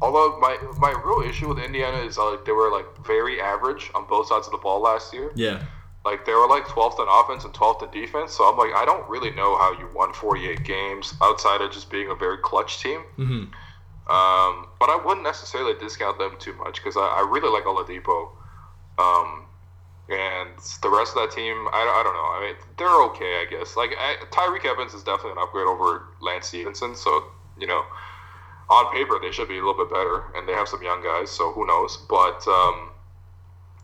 [0.00, 3.90] Although my my real issue with Indiana is uh, like they were like very average
[3.94, 5.32] on both sides of the ball last year.
[5.34, 5.62] Yeah.
[6.04, 8.32] Like they were like 12th in offense and 12th in defense.
[8.34, 11.90] So I'm like, I don't really know how you won 48 games outside of just
[11.90, 13.00] being a very clutch team.
[13.18, 13.48] Mhm.
[14.06, 18.28] Um, but I wouldn't necessarily discount them too much because I, I really like Oladipo.
[18.98, 19.46] Um,
[20.08, 20.50] and
[20.82, 22.28] the rest of that team, I, I don't know.
[22.28, 23.76] I mean, they're okay, I guess.
[23.76, 26.94] Like I, Tyreke Evans is definitely an upgrade over Lance Stephenson.
[26.94, 27.24] So
[27.58, 27.84] you know,
[28.68, 31.30] on paper they should be a little bit better, and they have some young guys.
[31.30, 31.96] So who knows?
[32.08, 32.90] But um,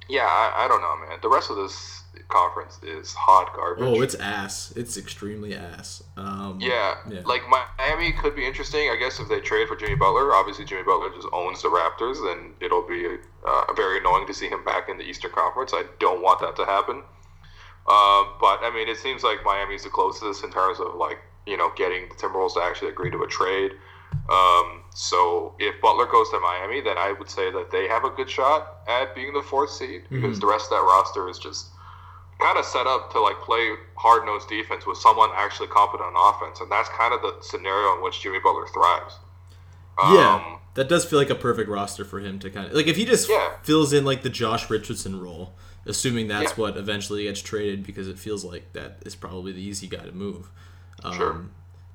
[0.09, 1.19] yeah, I, I don't know, man.
[1.23, 2.00] The rest of this
[2.31, 3.85] conference is hot garbage.
[3.85, 4.73] Oh, it's ass.
[4.77, 6.03] It's extremely ass.
[6.17, 7.21] Um, Yeah, Yeah.
[7.25, 8.89] like Miami could be interesting.
[8.91, 12.19] I guess if they trade for Jimmy Butler, obviously Jimmy Butler just owns the Raptors,
[12.33, 15.73] and it'll be uh, very annoying to see him back in the Eastern Conference.
[15.75, 17.03] I don't want that to happen.
[17.87, 21.57] Uh, but I mean, it seems like Miami's the closest in terms of like you
[21.57, 23.73] know getting the Timberwolves to actually agree to a trade.
[24.29, 28.11] Um, so if Butler goes to Miami, then I would say that they have a
[28.11, 31.70] good shot at being the fourth seed because the rest of that roster is just
[32.41, 36.35] kind of set up to like play hard nosed defense with someone actually competent on
[36.35, 39.15] offense, and that's kind of the scenario in which Jimmy Butler thrives.
[40.03, 42.87] Yeah, Um, that does feel like a perfect roster for him to kind of like
[42.87, 43.57] if he just Yeah.
[43.63, 46.57] fills in like the Josh Richardson role, assuming that's Yeah.
[46.63, 50.13] what eventually gets traded because it feels like that is probably the easy guy to
[50.13, 50.49] move.
[51.05, 51.45] Um, Sure.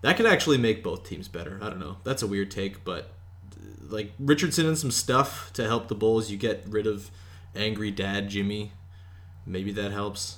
[0.02, 1.58] That could actually make both teams better.
[1.64, 1.98] I don't know.
[2.04, 3.12] That's a weird take, but
[3.90, 7.10] like Richardson and some stuff to help the Bulls, you get rid of
[7.56, 8.74] angry dad Jimmy.
[9.46, 10.38] Maybe that helps.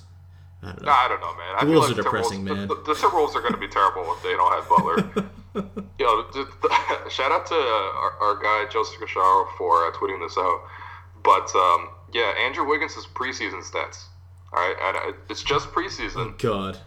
[0.62, 0.90] I don't know.
[0.90, 1.54] I don't know, man.
[1.54, 2.68] The feel Wolves like are depressing, Timberwolves- man.
[2.68, 5.28] The, the, the Timberwolves are going to be terrible if they don't have Butler.
[5.98, 9.92] you know, th- th- shout out to uh, our, our guy Joseph Casciaro for uh,
[9.92, 10.62] tweeting this out.
[11.22, 14.04] But um, yeah, Andrew Wiggins' preseason stats.
[14.52, 16.32] All right, and uh, it's just preseason.
[16.32, 16.78] Oh, God.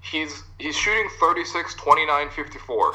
[0.00, 2.92] He's he's shooting 36, 29, 54.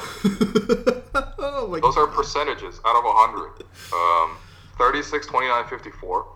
[1.38, 3.64] oh my Those are percentages out of 100.
[3.94, 4.36] Um,
[4.76, 6.26] 36, 29, 54.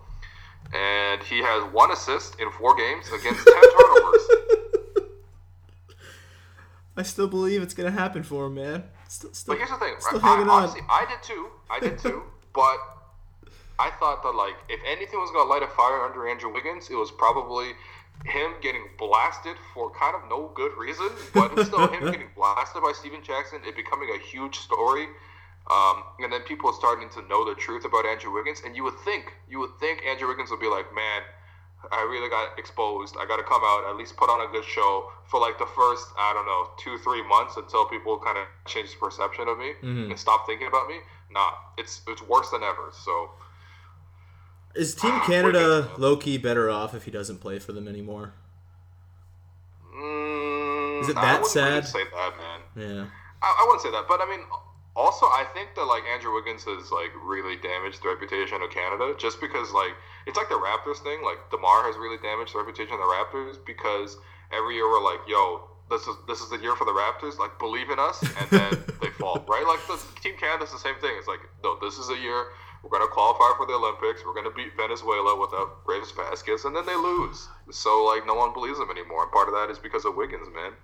[0.73, 4.27] And he has one assist in four games against ten turnovers.
[6.97, 8.83] I still believe it's gonna happen for him, man.
[9.07, 10.23] Still, still, But here's the thing, still right?
[10.23, 10.63] I, hanging on.
[10.63, 11.47] honestly, I did too.
[11.69, 12.23] I did too.
[12.53, 12.77] but
[13.79, 16.95] I thought that like if anything was gonna light a fire under Andrew Wiggins, it
[16.95, 17.71] was probably
[18.25, 22.93] him getting blasted for kind of no good reason, but still him getting blasted by
[22.93, 25.07] Stephen Jackson, it becoming a huge story.
[25.71, 28.83] Um, and then people are starting to know the truth about Andrew Wiggins, and you
[28.83, 31.21] would think, you would think Andrew Wiggins would be like, man,
[31.91, 33.15] I really got exposed.
[33.19, 35.65] I got to come out, at least put on a good show for like the
[35.65, 39.57] first, I don't know, two, three months until people kind of change the perception of
[39.57, 40.95] me and stop thinking about me.
[41.31, 42.91] Nah, it's it's worse than ever.
[43.03, 43.31] So
[44.75, 48.33] Is Team Canada low key better off if he doesn't play for them anymore?
[49.95, 51.85] mm, Is it that wouldn't really sad?
[51.87, 52.59] say that, man.
[52.75, 53.05] Yeah.
[53.41, 54.45] I, I wouldn't say that, but I mean,
[54.95, 59.15] also I think that like Andrew Wiggins has like really damaged the reputation of Canada,
[59.17, 59.93] just because like
[60.27, 61.23] it's like the Raptors thing.
[61.23, 64.17] Like DeMar has really damaged the reputation of the Raptors because
[64.51, 65.69] every year we're like, yo.
[65.91, 67.37] This is this is the year for the Raptors.
[67.37, 69.43] Like, believe in us, and then they fall.
[69.45, 69.67] Right?
[69.67, 71.11] Like the Team Canada's the same thing.
[71.19, 72.47] It's like, no, this is a year
[72.83, 74.25] we're going to qualify for the Olympics.
[74.25, 77.47] We're going to beat Venezuela without Greivis Vasquez, and then they lose.
[77.71, 79.23] So like, no one believes them anymore.
[79.23, 80.75] And part of that is because of Wiggins, man.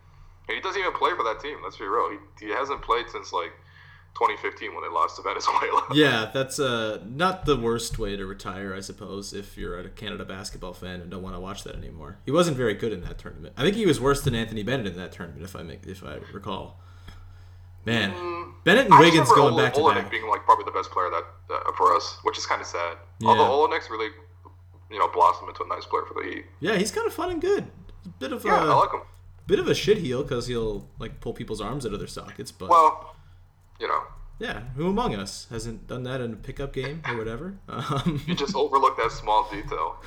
[0.47, 1.59] And he doesn't even play for that team.
[1.61, 2.09] Let's be real.
[2.09, 3.51] He, he hasn't played since like
[4.15, 5.83] 2015 when they lost to Venezuela.
[5.93, 10.25] Yeah, that's uh, not the worst way to retire, I suppose, if you're a Canada
[10.25, 12.17] basketball fan and don't want to watch that anymore.
[12.25, 13.53] He wasn't very good in that tournament.
[13.57, 16.03] I think he was worse than Anthony Bennett in that tournament, if I make, if
[16.03, 16.79] I recall.
[17.85, 18.11] Man,
[18.65, 20.11] Bennett and I Wiggins going Ole- back to Olynyk back.
[20.11, 22.97] being like probably the best player that uh, for us, which is kind of sad.
[23.19, 23.29] Yeah.
[23.29, 24.09] Although Olynyk's really,
[24.91, 26.45] you know, blossomed into a nice player for the Heat.
[26.59, 27.67] Yeah, he's kind of fun and good.
[28.19, 29.01] Bit of Yeah, a I like him.
[29.47, 32.51] bit of a shit heel because he'll like pull people's arms out of their sockets.
[32.51, 33.15] But Well,
[33.79, 34.03] you know,
[34.39, 37.55] yeah, who among us hasn't done that in a pickup game or whatever?
[37.67, 39.97] Um, you just overlook that small detail.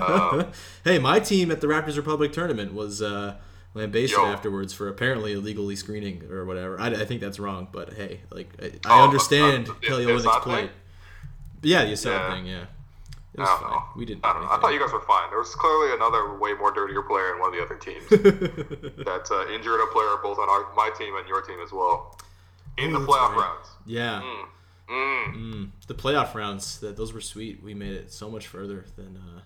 [0.00, 0.46] Um,
[0.84, 3.36] hey, my team at the Raptors Republic tournament was uh,
[3.74, 4.24] lambasted Yo.
[4.26, 6.80] afterwards for apparently illegally screening or whatever.
[6.80, 10.42] I, I think that's wrong, but hey, like I, Oh, I understand uh, Kelly Olynyk's
[10.44, 10.60] play.
[10.62, 10.70] thing?
[11.62, 12.34] Yeah, the Assad Yeah.
[12.34, 12.46] thing.
[12.46, 12.66] Yeah, it
[13.38, 13.70] I was don't fine.
[13.70, 13.82] know.
[13.96, 14.24] We didn't.
[14.24, 14.30] I.
[14.30, 15.28] I thought you guys were fine.
[15.30, 18.08] There was clearly another way more dirtier player in one of the other teams
[19.04, 22.18] that uh, injured a player both on our, my team and your team as well
[22.78, 23.38] in Oh, the playoff right.
[23.54, 23.68] rounds.
[23.86, 24.22] Yeah,
[24.88, 25.34] Mm.
[25.34, 25.70] Mm.
[25.86, 26.80] the playoff rounds.
[26.80, 27.62] That those were sweet.
[27.62, 29.40] We made it so much further than uh,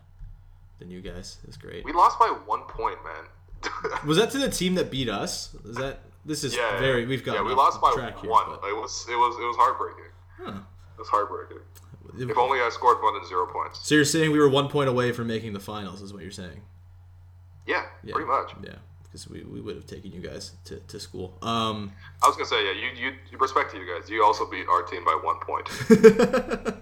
[0.78, 1.38] than you guys.
[1.42, 1.84] It was great.
[1.84, 3.24] We lost by one point, man.
[4.06, 5.54] Was that to the team that beat us?
[5.64, 7.06] Is that this is yeah, very?
[7.06, 7.42] We've got yeah.
[7.42, 8.44] We lost by track here, one.
[8.48, 10.12] but- It was it was it was heartbreaking.
[10.38, 10.60] Huh.
[10.94, 11.58] It was heartbreaking.
[12.18, 13.80] It- If only I scored more than zero points.
[13.86, 16.30] So you're saying we were one point away from making the finals, is what you're
[16.30, 16.62] saying?
[17.66, 18.12] Yeah, Yeah.
[18.14, 18.52] pretty much.
[18.62, 18.76] Yeah,
[19.16, 21.38] because we, we would have taken you guys to, to school.
[21.40, 24.10] Um, I was gonna say, yeah, you, you you respect to you guys.
[24.10, 25.68] You also beat our team by one point.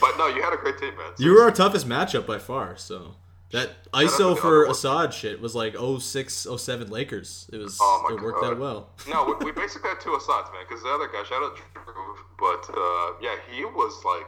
[0.00, 1.12] but no, you had a great team, man.
[1.18, 2.76] you were our toughest matchup by far.
[2.76, 3.14] So
[3.52, 7.48] that ISO for Assad shit was like 06, 07 Lakers.
[7.52, 8.52] It was Oh it worked God.
[8.54, 8.90] out well.
[9.08, 10.64] no, we, we basically had two Assads, man.
[10.68, 14.26] Because the other guy, shout out Drew, but uh, yeah, he was like,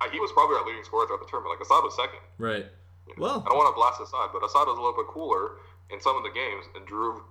[0.00, 1.60] uh, he was probably our leading scorer throughout the tournament.
[1.60, 2.20] Like Assad was second.
[2.38, 2.64] Right.
[2.64, 5.58] I Well, I don't want to blast Assad, but Assad was a little bit cooler
[5.92, 7.22] in some of the games, and Drew,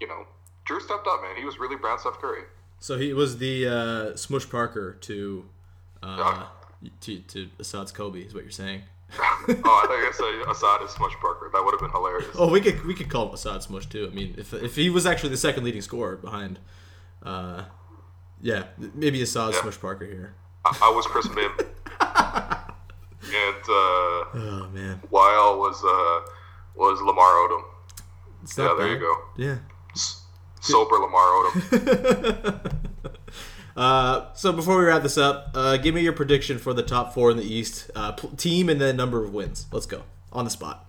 [0.00, 0.26] you know,
[0.64, 1.36] Drew stepped up, man.
[1.36, 2.42] He was really Brown Steph Curry.
[2.80, 5.44] so he was the uh, Smush Parker to
[6.02, 6.46] uh,
[7.00, 8.82] to to Assad's Kobe, is what you're saying.
[9.18, 11.48] oh, I thought you say Assad is Smush Parker.
[11.52, 12.34] That would have been hilarious.
[12.36, 14.08] Oh, we could we could call him Assad Smush too.
[14.10, 16.58] I mean, if if he was actually the second leading scorer behind,
[17.22, 17.64] uh,
[18.40, 19.60] yeah, maybe Assad Yeah.
[19.62, 20.34] Smush Parker here.
[20.64, 21.52] I, I was Chris Mihm.
[22.00, 26.32] and uh, Oh man, Weil was uh,
[26.74, 27.62] was Lamar Odom.
[28.44, 28.90] It's Yeah, there bad.
[28.92, 29.16] you go.
[29.36, 29.58] Yeah.
[29.92, 30.22] S-
[30.60, 32.70] Sober Lamar Odom.
[33.76, 37.12] Uh, so before we wrap this up, uh, give me your prediction for the top
[37.12, 39.66] four in the East uh, p- team and then number of wins.
[39.72, 40.88] Let's go on the spot.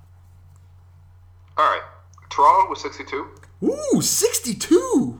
[1.57, 1.81] All right.
[2.29, 3.27] Toronto with 62.
[3.63, 5.19] Ooh, sixty-two.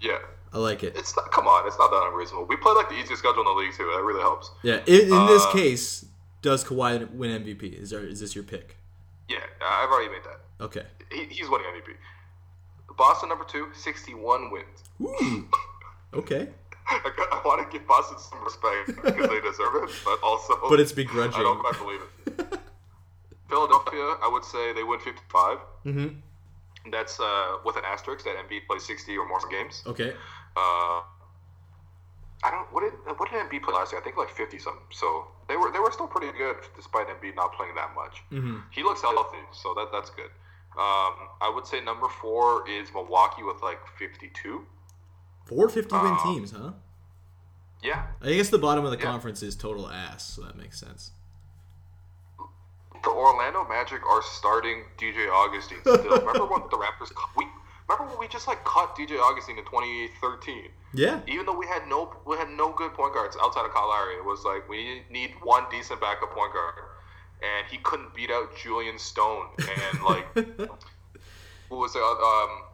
[0.00, 0.16] Yeah.
[0.54, 0.96] I like it.
[0.96, 2.46] It's not, come on, it's not that unreasonable.
[2.46, 3.84] We play like the easiest schedule in the league too.
[3.94, 4.50] That really helps.
[4.62, 4.76] Yeah.
[4.86, 6.06] In, in this Uh, case,
[6.40, 7.74] does Kawhi win MVP?
[7.82, 8.76] Is there, is this your pick?
[9.28, 10.64] Yeah, I've already made that.
[10.64, 10.84] Okay.
[11.12, 11.94] He, he's winning MVP.
[12.96, 14.82] Boston number two, 61 wins.
[15.02, 15.48] Ooh.
[16.14, 16.48] Okay.
[16.88, 20.58] I, got- I want to give Boston some respect because they deserve it, but also
[20.68, 21.34] But it's begrudging.
[21.40, 22.58] I don't quite believe it.
[23.48, 25.58] Philadelphia, I would say they win 55.
[25.86, 26.90] Mm-hmm.
[26.90, 29.82] That's uh, with an asterisk that Embiid plays 60 or more games.
[29.86, 30.14] Okay.
[30.56, 31.00] Uh,
[32.44, 32.72] I don't.
[32.72, 34.00] What did what did Embiid play last year?
[34.00, 34.82] I think like 50 something.
[34.90, 38.22] So they were they were still pretty good despite Embiid not playing that much.
[38.30, 38.58] Mm-hmm.
[38.70, 40.30] He looks healthy, so that that's good.
[40.76, 44.64] Um, I would say number four is Milwaukee with like fifty two.
[45.46, 46.72] Four fifty win Uh, teams, huh?
[47.82, 49.04] Yeah, I guess the bottom of the Yeah.
[49.04, 51.12] conference is total ass, so that makes sense.
[53.02, 55.94] the Orlando Magic are starting DJ Augustin still.
[56.18, 57.46] remember when the Raptors we
[57.88, 60.68] remember when we just like cut DJ Augustin in 2013?
[60.94, 61.20] Yeah.
[61.26, 64.14] Even though we had no we had no good point guards outside of Kyle Lowry,
[64.14, 66.74] it was like we need one decent backup point guard,
[67.42, 70.34] and he couldn't beat out Julyan Stone and like
[71.68, 72.02] who was it?
[72.02, 72.64] Um,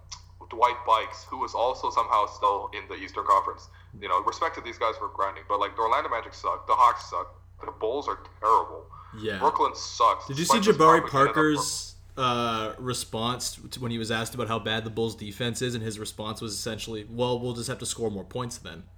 [0.50, 3.68] Dwight Buycks, who was also somehow still in the Eastern Conference.
[4.00, 6.74] You know, respect to these guys for grinding, but like the Orlando Magic suck, the
[6.74, 7.34] Hawks suck,
[7.64, 8.86] the Bulls are terrible.
[9.18, 9.38] Yeah.
[9.38, 10.26] Brooklyn sucks.
[10.26, 14.84] Did you see despite Jabari Parker's uh, response when he was asked about how bad
[14.84, 18.10] the Bulls' defense is, and his response was essentially, "Well, we'll just have to score
[18.10, 18.84] more points then."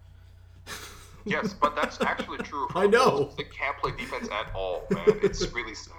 [1.29, 2.69] Yes, but that's actually true.
[2.77, 3.11] I know.
[3.11, 3.35] Bulls.
[3.37, 5.03] They can't play defense at all, man.
[5.25, 5.93] It's really sad.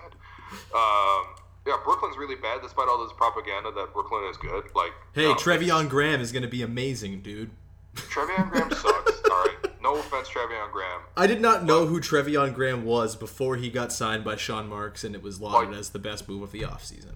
[0.74, 4.64] Um, yeah, Brooklyn's really bad, despite all this propaganda that Brooklyn is good.
[4.74, 7.50] Like, Hey, no, Treveon Graham is going to be amazing, dude.
[7.96, 9.22] Treveon Graham sucks.
[9.30, 11.02] all right, no offense, Treveon Graham.
[11.16, 15.04] I did not know who Treveon Graham was before he got signed by Sean Marks,
[15.04, 17.16] and it was lauded Like- as the best move of the offseason.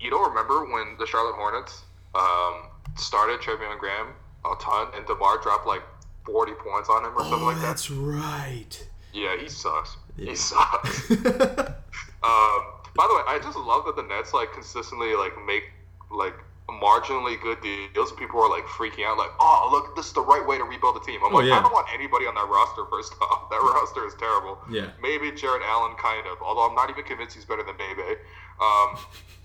[0.00, 1.82] You don't remember when the Charlotte Hornets
[2.14, 4.08] um, started Treveon Graham
[4.44, 5.82] a ton, and DeMar dropped like
[6.24, 7.62] 40 points on him or something Oh, like that.
[7.62, 8.88] that's right.
[9.12, 9.96] Yeah, he sucks.
[10.16, 10.30] Yeah.
[10.30, 11.10] He sucks.
[11.10, 12.62] um,
[12.94, 15.64] by the way, I just love that the Nets like consistently like make
[16.10, 16.34] like
[16.68, 18.12] marginally good deals.
[18.12, 20.96] People are like freaking out, like, "Oh, look, this is the right way to rebuild
[20.96, 21.58] the team." I'm Oh, like, yeah.
[21.58, 22.84] I don't want anybody on that roster.
[22.90, 24.58] First off, that roster is terrible.
[24.70, 24.90] Yeah.
[25.00, 26.38] maybe Jarrett Allen, kind of.
[26.42, 28.20] Although I'm not even convinced he's better than Bebe.
[28.60, 28.98] Um,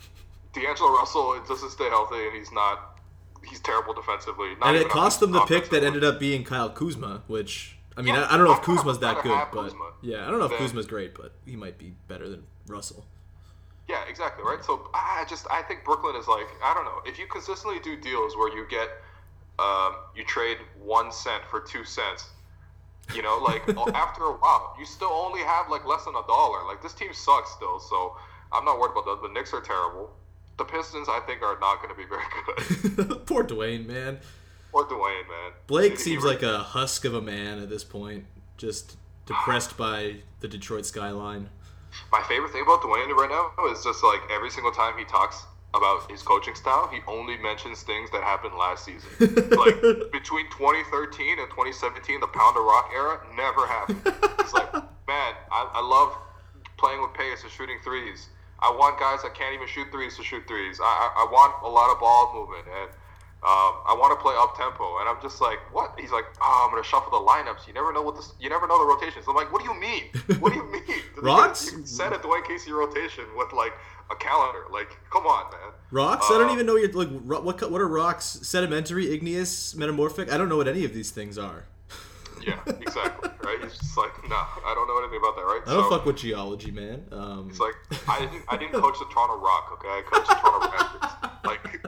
[0.53, 2.99] D'Angelo Russell doesn't stay healthy, and he's not.
[3.49, 4.55] He's terrible defensively.
[4.59, 8.01] Not and it cost them the pick that ended up being Kyle Kuzma, which I
[8.01, 10.39] mean, Yeah, I, I don't know if Kuzma's that good, but Kuzma yeah, I don't
[10.39, 13.05] know if than- Kuzma's great, but he might be better than Russell.
[13.89, 14.63] Yeah, exactly, right?
[14.63, 17.97] So I just I think Brooklyn is like I don't know if you consistently do
[17.99, 18.89] deals where you get
[19.59, 22.29] um, you trade one cent for two cents,
[23.13, 23.61] you know, like
[23.95, 26.65] after a while you still only have like less than a dollar.
[26.65, 28.15] Like this team sucks still, so
[28.51, 29.27] I'm not worried about that.
[29.27, 30.11] The Knicks are terrible.
[30.57, 33.25] The Pistons I think are not going to be very good.
[33.25, 34.19] Poor Dwane, man.
[34.71, 35.51] or Dwane, man.
[35.67, 38.25] Blake He- he seems re- like a husk of a man at this point,
[38.57, 41.49] just depressed by the Detroit skyline.
[42.12, 45.46] My favorite thing about Dwane right now is just like every single time he talks
[45.74, 49.10] about his coaching style, he only mentions things that happened last season.
[49.58, 49.82] like
[50.12, 54.02] between 2013 and 2017, the Pound the Rock era never happened.
[54.39, 54.72] It's like,
[55.08, 56.16] man, I, I love
[56.78, 58.30] playing with pace and shooting threes.
[58.60, 60.80] I want guys that can't even shoot threes to shoot threes.
[60.80, 62.89] I, I, I want a lot of ball movement and
[63.44, 65.00] um, I want to play up tempo.
[65.00, 66.00] And I'm just like, what?
[66.00, 67.68] He's like, oh, I'm gonna shuffle the lineups.
[67.68, 68.32] You never know what this.
[68.39, 69.26] You never know the rotations.
[69.28, 70.04] I'm like, what do you mean?
[70.39, 70.84] What do you mean?
[71.22, 71.72] Rocks?
[71.72, 73.74] You set a Dwane Casey rotation with like
[74.12, 74.64] a calendar.
[74.72, 75.72] Like, come on, man.
[75.91, 76.28] Rocks?
[76.30, 78.39] I don't Um, even know your like ro- what what are rocks?
[78.44, 80.32] Sedimentary, igneous, metamorphic?
[80.32, 81.66] I don't know what any of these things are.
[82.46, 83.30] Yeah, exactly.
[83.44, 83.58] right?
[83.64, 85.62] He's just like, nah, I don't know anything about that, right?
[85.66, 87.06] I don't So, fuck with geology, man.
[87.12, 87.76] Um, It's like
[88.08, 89.88] I didn't I didn't coach the Toronto Rock, okay?
[89.88, 91.46] I coached the Toronto Raptors.
[91.46, 91.86] Like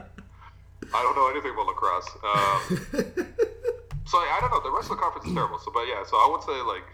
[0.96, 2.08] I don't know anything about lacrosse.
[2.24, 2.60] Um,
[4.06, 4.62] so I don't know.
[4.62, 5.58] The rest of the conference is terrible.
[5.58, 6.02] So, but yeah.
[6.08, 6.84] So I would say like,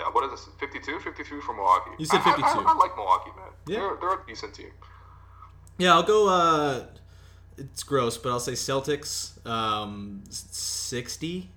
[0.00, 0.48] yeah, what is this?
[0.58, 1.90] 52, 52 for Milwaukee.
[1.98, 2.46] You said I- I- 52.
[2.46, 3.46] I, I like Milwaukee, man.
[3.66, 3.78] Yeah.
[3.80, 4.70] They're, they're a decent team.
[5.78, 6.28] yeah, I'll go.
[6.28, 6.84] Uh,
[7.56, 9.44] it's gross, but I'll say Celtics.
[9.46, 11.50] Um, sixty.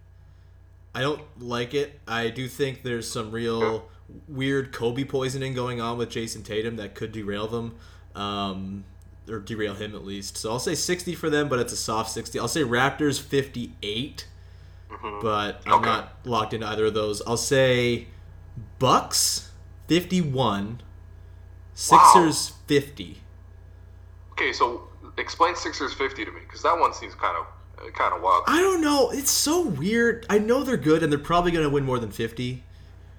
[0.94, 2.00] I don't like it.
[2.08, 3.88] I do think there's some real
[4.28, 7.76] weird Kobe poisoning going on with Jayson Tatum that could derail them,
[8.16, 8.84] um,
[9.30, 10.38] or derail him at least.
[10.38, 12.40] So I'll say 60 for them, but it's a soft 60.
[12.40, 14.28] I'll say Raptors 58,
[14.92, 15.20] mm-hmm.
[15.22, 15.86] but I'm Okay.
[15.86, 17.22] not locked into either of those.
[17.28, 18.08] I'll say
[18.80, 19.52] Bucks
[19.88, 20.82] 51,
[21.74, 23.22] Sixers 50.
[24.34, 27.46] Okay, so explain Sixers 50 to me because that one seems kind of
[27.94, 28.44] kind of wild.
[28.48, 29.12] I don't know.
[29.12, 30.26] It's so weird.
[30.30, 32.64] I know they're good, and they're probably going to win more than 50.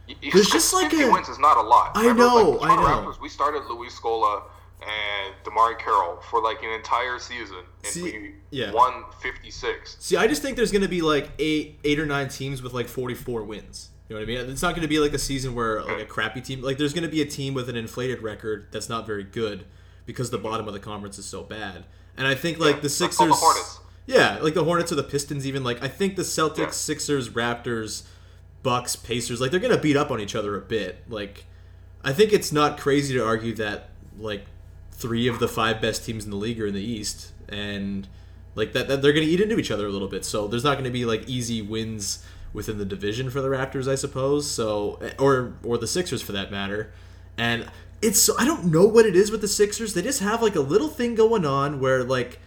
[0.09, 1.93] Y- y- There's just like 50 a- wins is not a lot.
[1.95, 2.83] I Remember, know, like, I know.
[3.13, 4.43] Raptors, we started Luis Scola
[4.83, 8.73] and DeMarre Carroll for like an entire season, and See, we yeah.
[8.73, 9.97] won 56.
[10.01, 12.73] See, I just think there's going to be like eight, eight or nine teams with
[12.73, 13.91] like 44 wins.
[14.09, 14.51] You know what I mean?
[14.51, 16.63] It's not going to be like a season where like a crappy team.
[16.63, 19.67] Like there's going to be a team with an inflated record that's not very good
[20.07, 21.85] because the bottom of the conference is so bad.
[22.17, 23.81] And I think like the Sixers, the Hornets.
[24.07, 26.71] yeah, like the Hornets or the Pistons, even like I think the Celtics, Yeah.
[26.71, 28.05] Sixers, Raptors,
[28.63, 31.03] Bucks, Pacers, like they're going to beat up on each other a bit.
[31.11, 31.45] Like
[32.03, 34.47] I think it's not crazy to argue that like
[34.99, 38.09] three of the five best teams in the league are in the East, and
[38.55, 40.25] like that, that they're going to eat into each other a little bit.
[40.25, 43.91] So there's not going to be like easy wins within the division for the Raptors,
[43.91, 44.51] I suppose.
[44.51, 46.93] So eh, or or the Sixers for that matter,
[47.37, 47.71] and
[48.03, 49.95] it's so I don't know what it is with the Sixers.
[49.95, 52.41] They just have like a little thing going on where like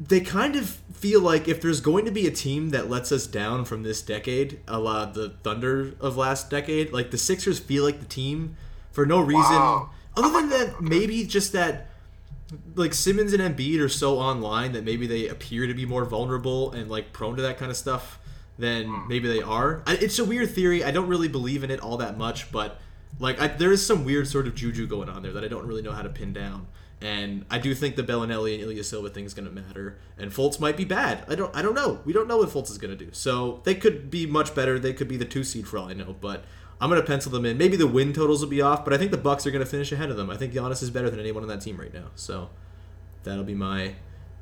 [0.00, 3.26] they kind of feel like if there's going to be a team that lets us
[3.26, 7.84] down from this decade, a la the Thunder of last decade, like the Sixers feel
[7.84, 8.56] like the team
[8.90, 9.40] for no reason.
[9.40, 9.90] Wow.
[10.16, 11.88] Other than that, maybe just that
[12.74, 16.72] like Simmons and Embiid are so online that maybe they appear to be more vulnerable
[16.72, 18.18] and like prone to that kind of stuff
[18.58, 19.08] than hmm.
[19.08, 19.82] maybe they are.
[19.86, 20.84] I- It's a weird theory.
[20.84, 22.80] I don't really believe in it all that much, but
[23.18, 25.66] like I, there is some weird sort of juju going on there that I don't
[25.66, 26.66] really know how to pin down.
[27.02, 29.96] And I do think the Belinelli and Ilyasova thing is going to matter.
[30.18, 31.24] And Fultz might be bad.
[31.28, 31.54] I don't.
[31.56, 32.00] I don't know.
[32.04, 33.10] We don't know what Fultz is going to do.
[33.12, 34.78] So they could be much better.
[34.78, 36.14] They could be the two seed for all I know.
[36.20, 36.44] But
[36.80, 37.58] I'm going to pencil them in.
[37.58, 39.70] Maybe the win totals will be off, but I think the Bucks are going to
[39.70, 40.30] finish ahead of them.
[40.30, 42.06] I think Giannis is better than anyone on that team right now.
[42.14, 42.50] So
[43.24, 43.94] that'll be my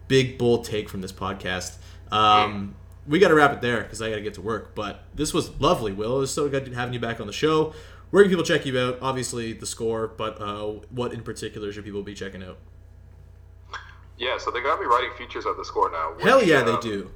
[0.06, 1.76] big bold take from this podcast.
[2.12, 2.76] Um,
[3.06, 4.74] we got to wrap it there because I got to get to work.
[4.74, 6.16] But this was lovely, Will.
[6.16, 7.74] It was so good having you back on the show.
[8.10, 8.98] Where can people check you out?
[9.02, 12.58] Obviously, the score, but uh, what in particular should people be checking out?
[14.16, 16.14] Yeah, so they got me writing features at the score now.
[16.20, 17.10] Hell which, yeah, they um, do.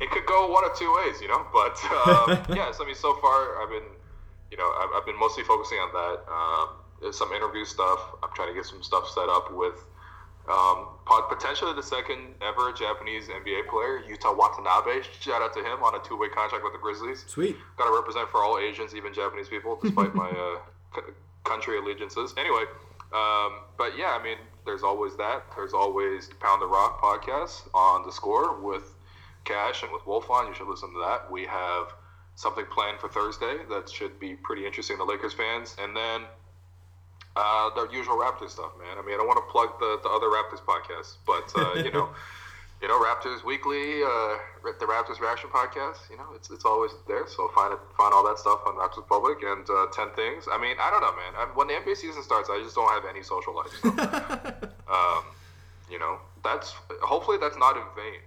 [0.00, 1.46] It could go one of two ways, you know.
[1.52, 3.88] But um, yes, I mean, so far I've been,
[4.50, 6.32] you know, I've, I've been mostly focusing on that.
[6.32, 8.00] Um, some interview stuff.
[8.22, 9.84] I'm trying to get some stuff set up with
[10.48, 10.88] um,
[11.28, 15.02] potentially the second ever Japanese NBA player, Yuta Watanabe.
[15.20, 17.24] Shout out to him on a two-way contract with the Grizzlies.
[17.26, 17.56] Sweet.
[17.76, 20.58] Got to represent for all Asians, even Japanese people, despite my uh,
[20.94, 21.12] c-
[21.44, 22.32] country allegiances.
[22.36, 22.64] Anyway,
[23.12, 25.44] um, but yeah, I mean, there's always that.
[25.56, 28.94] There's always Pound the Rock podcast on the score with
[29.44, 30.46] Cash and with Wolf on.
[30.46, 31.30] You should listen to that.
[31.30, 31.92] We have
[32.36, 35.74] something planned for Thursday that should be pretty interesting to Lakers fans.
[35.82, 36.22] And then
[37.34, 38.96] uh, the usual Raptors stuff, man.
[38.96, 41.90] I mean, I don't want to plug the, the other Raptors podcasts, but uh, you
[41.90, 42.08] know,
[42.82, 46.08] you know, Raptors Weekly, uh, the Raptors Reaction podcast.
[46.10, 47.26] You know, it's it's always there.
[47.26, 50.46] So find it, find all that stuff on Raptors Public and uh, Ten Things.
[50.50, 51.32] I mean, I don't know, man.
[51.36, 53.72] I, when the NBA season starts, I just don't have any social life.
[53.82, 53.88] So,
[54.92, 55.24] um,
[55.90, 56.72] you know, that's
[57.02, 58.20] hopefully that's not in vain.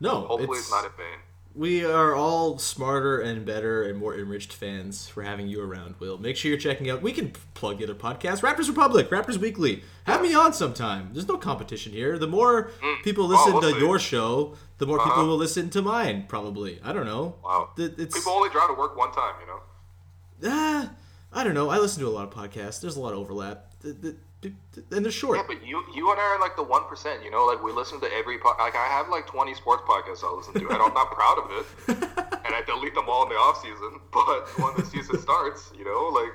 [0.00, 1.18] No, Hopefully it's, not in vain.
[1.52, 6.16] We are all smarter and better and more enriched fans for having you around, Will.
[6.16, 7.02] Make sure you're checking out.
[7.02, 9.82] We can plug the other podcasts Raptors Republic, Raptors Weekly.
[10.04, 11.10] Have me on sometime.
[11.12, 12.18] There's no competition here.
[12.18, 12.70] The more
[13.02, 15.26] people listen Oh, to your show, the more people Uh-huh.
[15.26, 16.78] will listen to mine, probably.
[16.84, 17.34] I don't know.
[17.42, 17.70] Wow.
[17.76, 19.60] It's, People only drive to work one time, you know.
[20.54, 20.90] ah,
[21.32, 21.68] I don't know.
[21.68, 22.80] I listen to a lot of podcasts.
[22.80, 23.72] There's a lot of overlap.
[24.42, 25.36] And they're short.
[25.36, 27.22] Yeah, but you you and I are like the one percent.
[27.22, 30.24] You know, like we listen to every po- like I have like twenty sports podcasts
[30.24, 31.66] I listen to, and I'm not proud of it,
[32.44, 34.00] and I delete them all in the off season.
[34.12, 36.32] But when the season starts, you know, like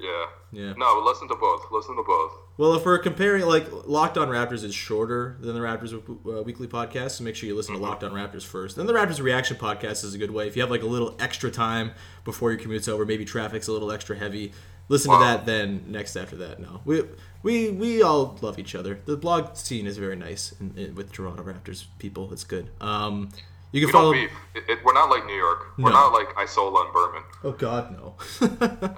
[0.00, 0.72] yeah, Yeah.
[0.76, 1.66] No, listen to both.
[1.70, 2.32] Listen to both.
[2.56, 6.66] Well, if we're comparing, like Locked On Raptors is shorter than the Raptors uh, Weekly
[6.66, 8.76] podcast, so make sure you listen to Locked On Raptors first.
[8.76, 10.46] Then the Raptors Reaction podcast is a good way.
[10.46, 11.92] If you have like a little extra time
[12.24, 14.52] before your commute's over, maybe traffic's a little extra heavy,
[14.88, 15.46] listen to that.
[15.46, 17.02] Then next after that, no, we
[17.42, 19.00] we we all love each other.
[19.04, 22.32] The blog scene is very nice in, in, with Toronto Raptors people.
[22.32, 22.70] It's good.
[22.80, 23.30] Um,
[23.72, 24.12] you can we follow.
[24.12, 24.30] Beef.
[24.54, 25.78] It, it, we're not like New York.
[25.78, 27.22] We're not like Isola and Berman.
[27.44, 28.96] Oh God, no.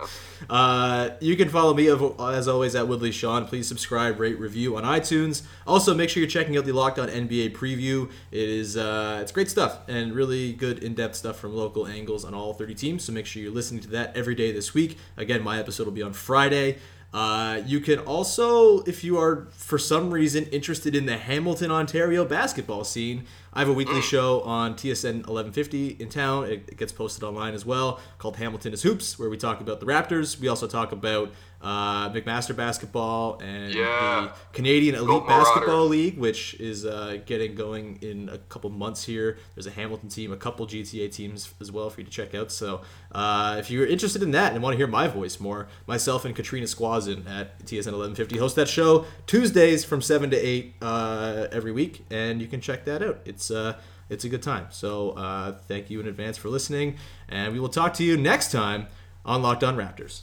[0.51, 3.45] uh, you can follow me as always at Woodley Sean.
[3.45, 5.43] Please subscribe, rate, review on iTunes.
[5.67, 8.11] Also, make sure you're checking out the Locked On NBA preview.
[8.31, 12.33] It is uh, it's great stuff and really good in-depth stuff from local angles on
[12.33, 13.05] all 30 teams.
[13.05, 14.97] So make sure you're listening to that every day this week.
[15.19, 16.79] Again, my episode will be on Friday.
[17.13, 22.25] Uh, you can also, if you are for some reason interested in the Hamilton, Ontario
[22.25, 26.45] basketball scene, I have a weekly show on TSN 1150 in town.
[26.45, 29.81] It, it gets posted online as well, called Hamilton is Hoops, where we talk about
[29.81, 30.41] the Raptors.
[30.41, 31.31] We also talk about
[31.63, 34.31] uh, McMaster basketball and Yeah.
[34.33, 35.47] the Canadian Elite Marauders.
[35.49, 39.39] Basketball League, which is uh, getting going in a couple months here.
[39.55, 42.51] There's a Hamilton team, a couple GTA teams as well for you to check out.
[42.51, 42.81] So
[43.13, 46.35] uh, if you're interested in that and want to hear my voice more, myself and
[46.35, 51.71] Katrina Squazin at TSN 1150 host that show Tuesdays from 7 to 8 uh, every
[51.73, 53.21] week, and you can check that out.
[53.25, 53.79] It's uh,
[54.11, 54.67] it's a good time.
[54.71, 56.97] So uh, thank you in advance for listening,
[57.29, 58.89] and we will talk to you next time
[59.25, 60.23] on Locked On Raptors.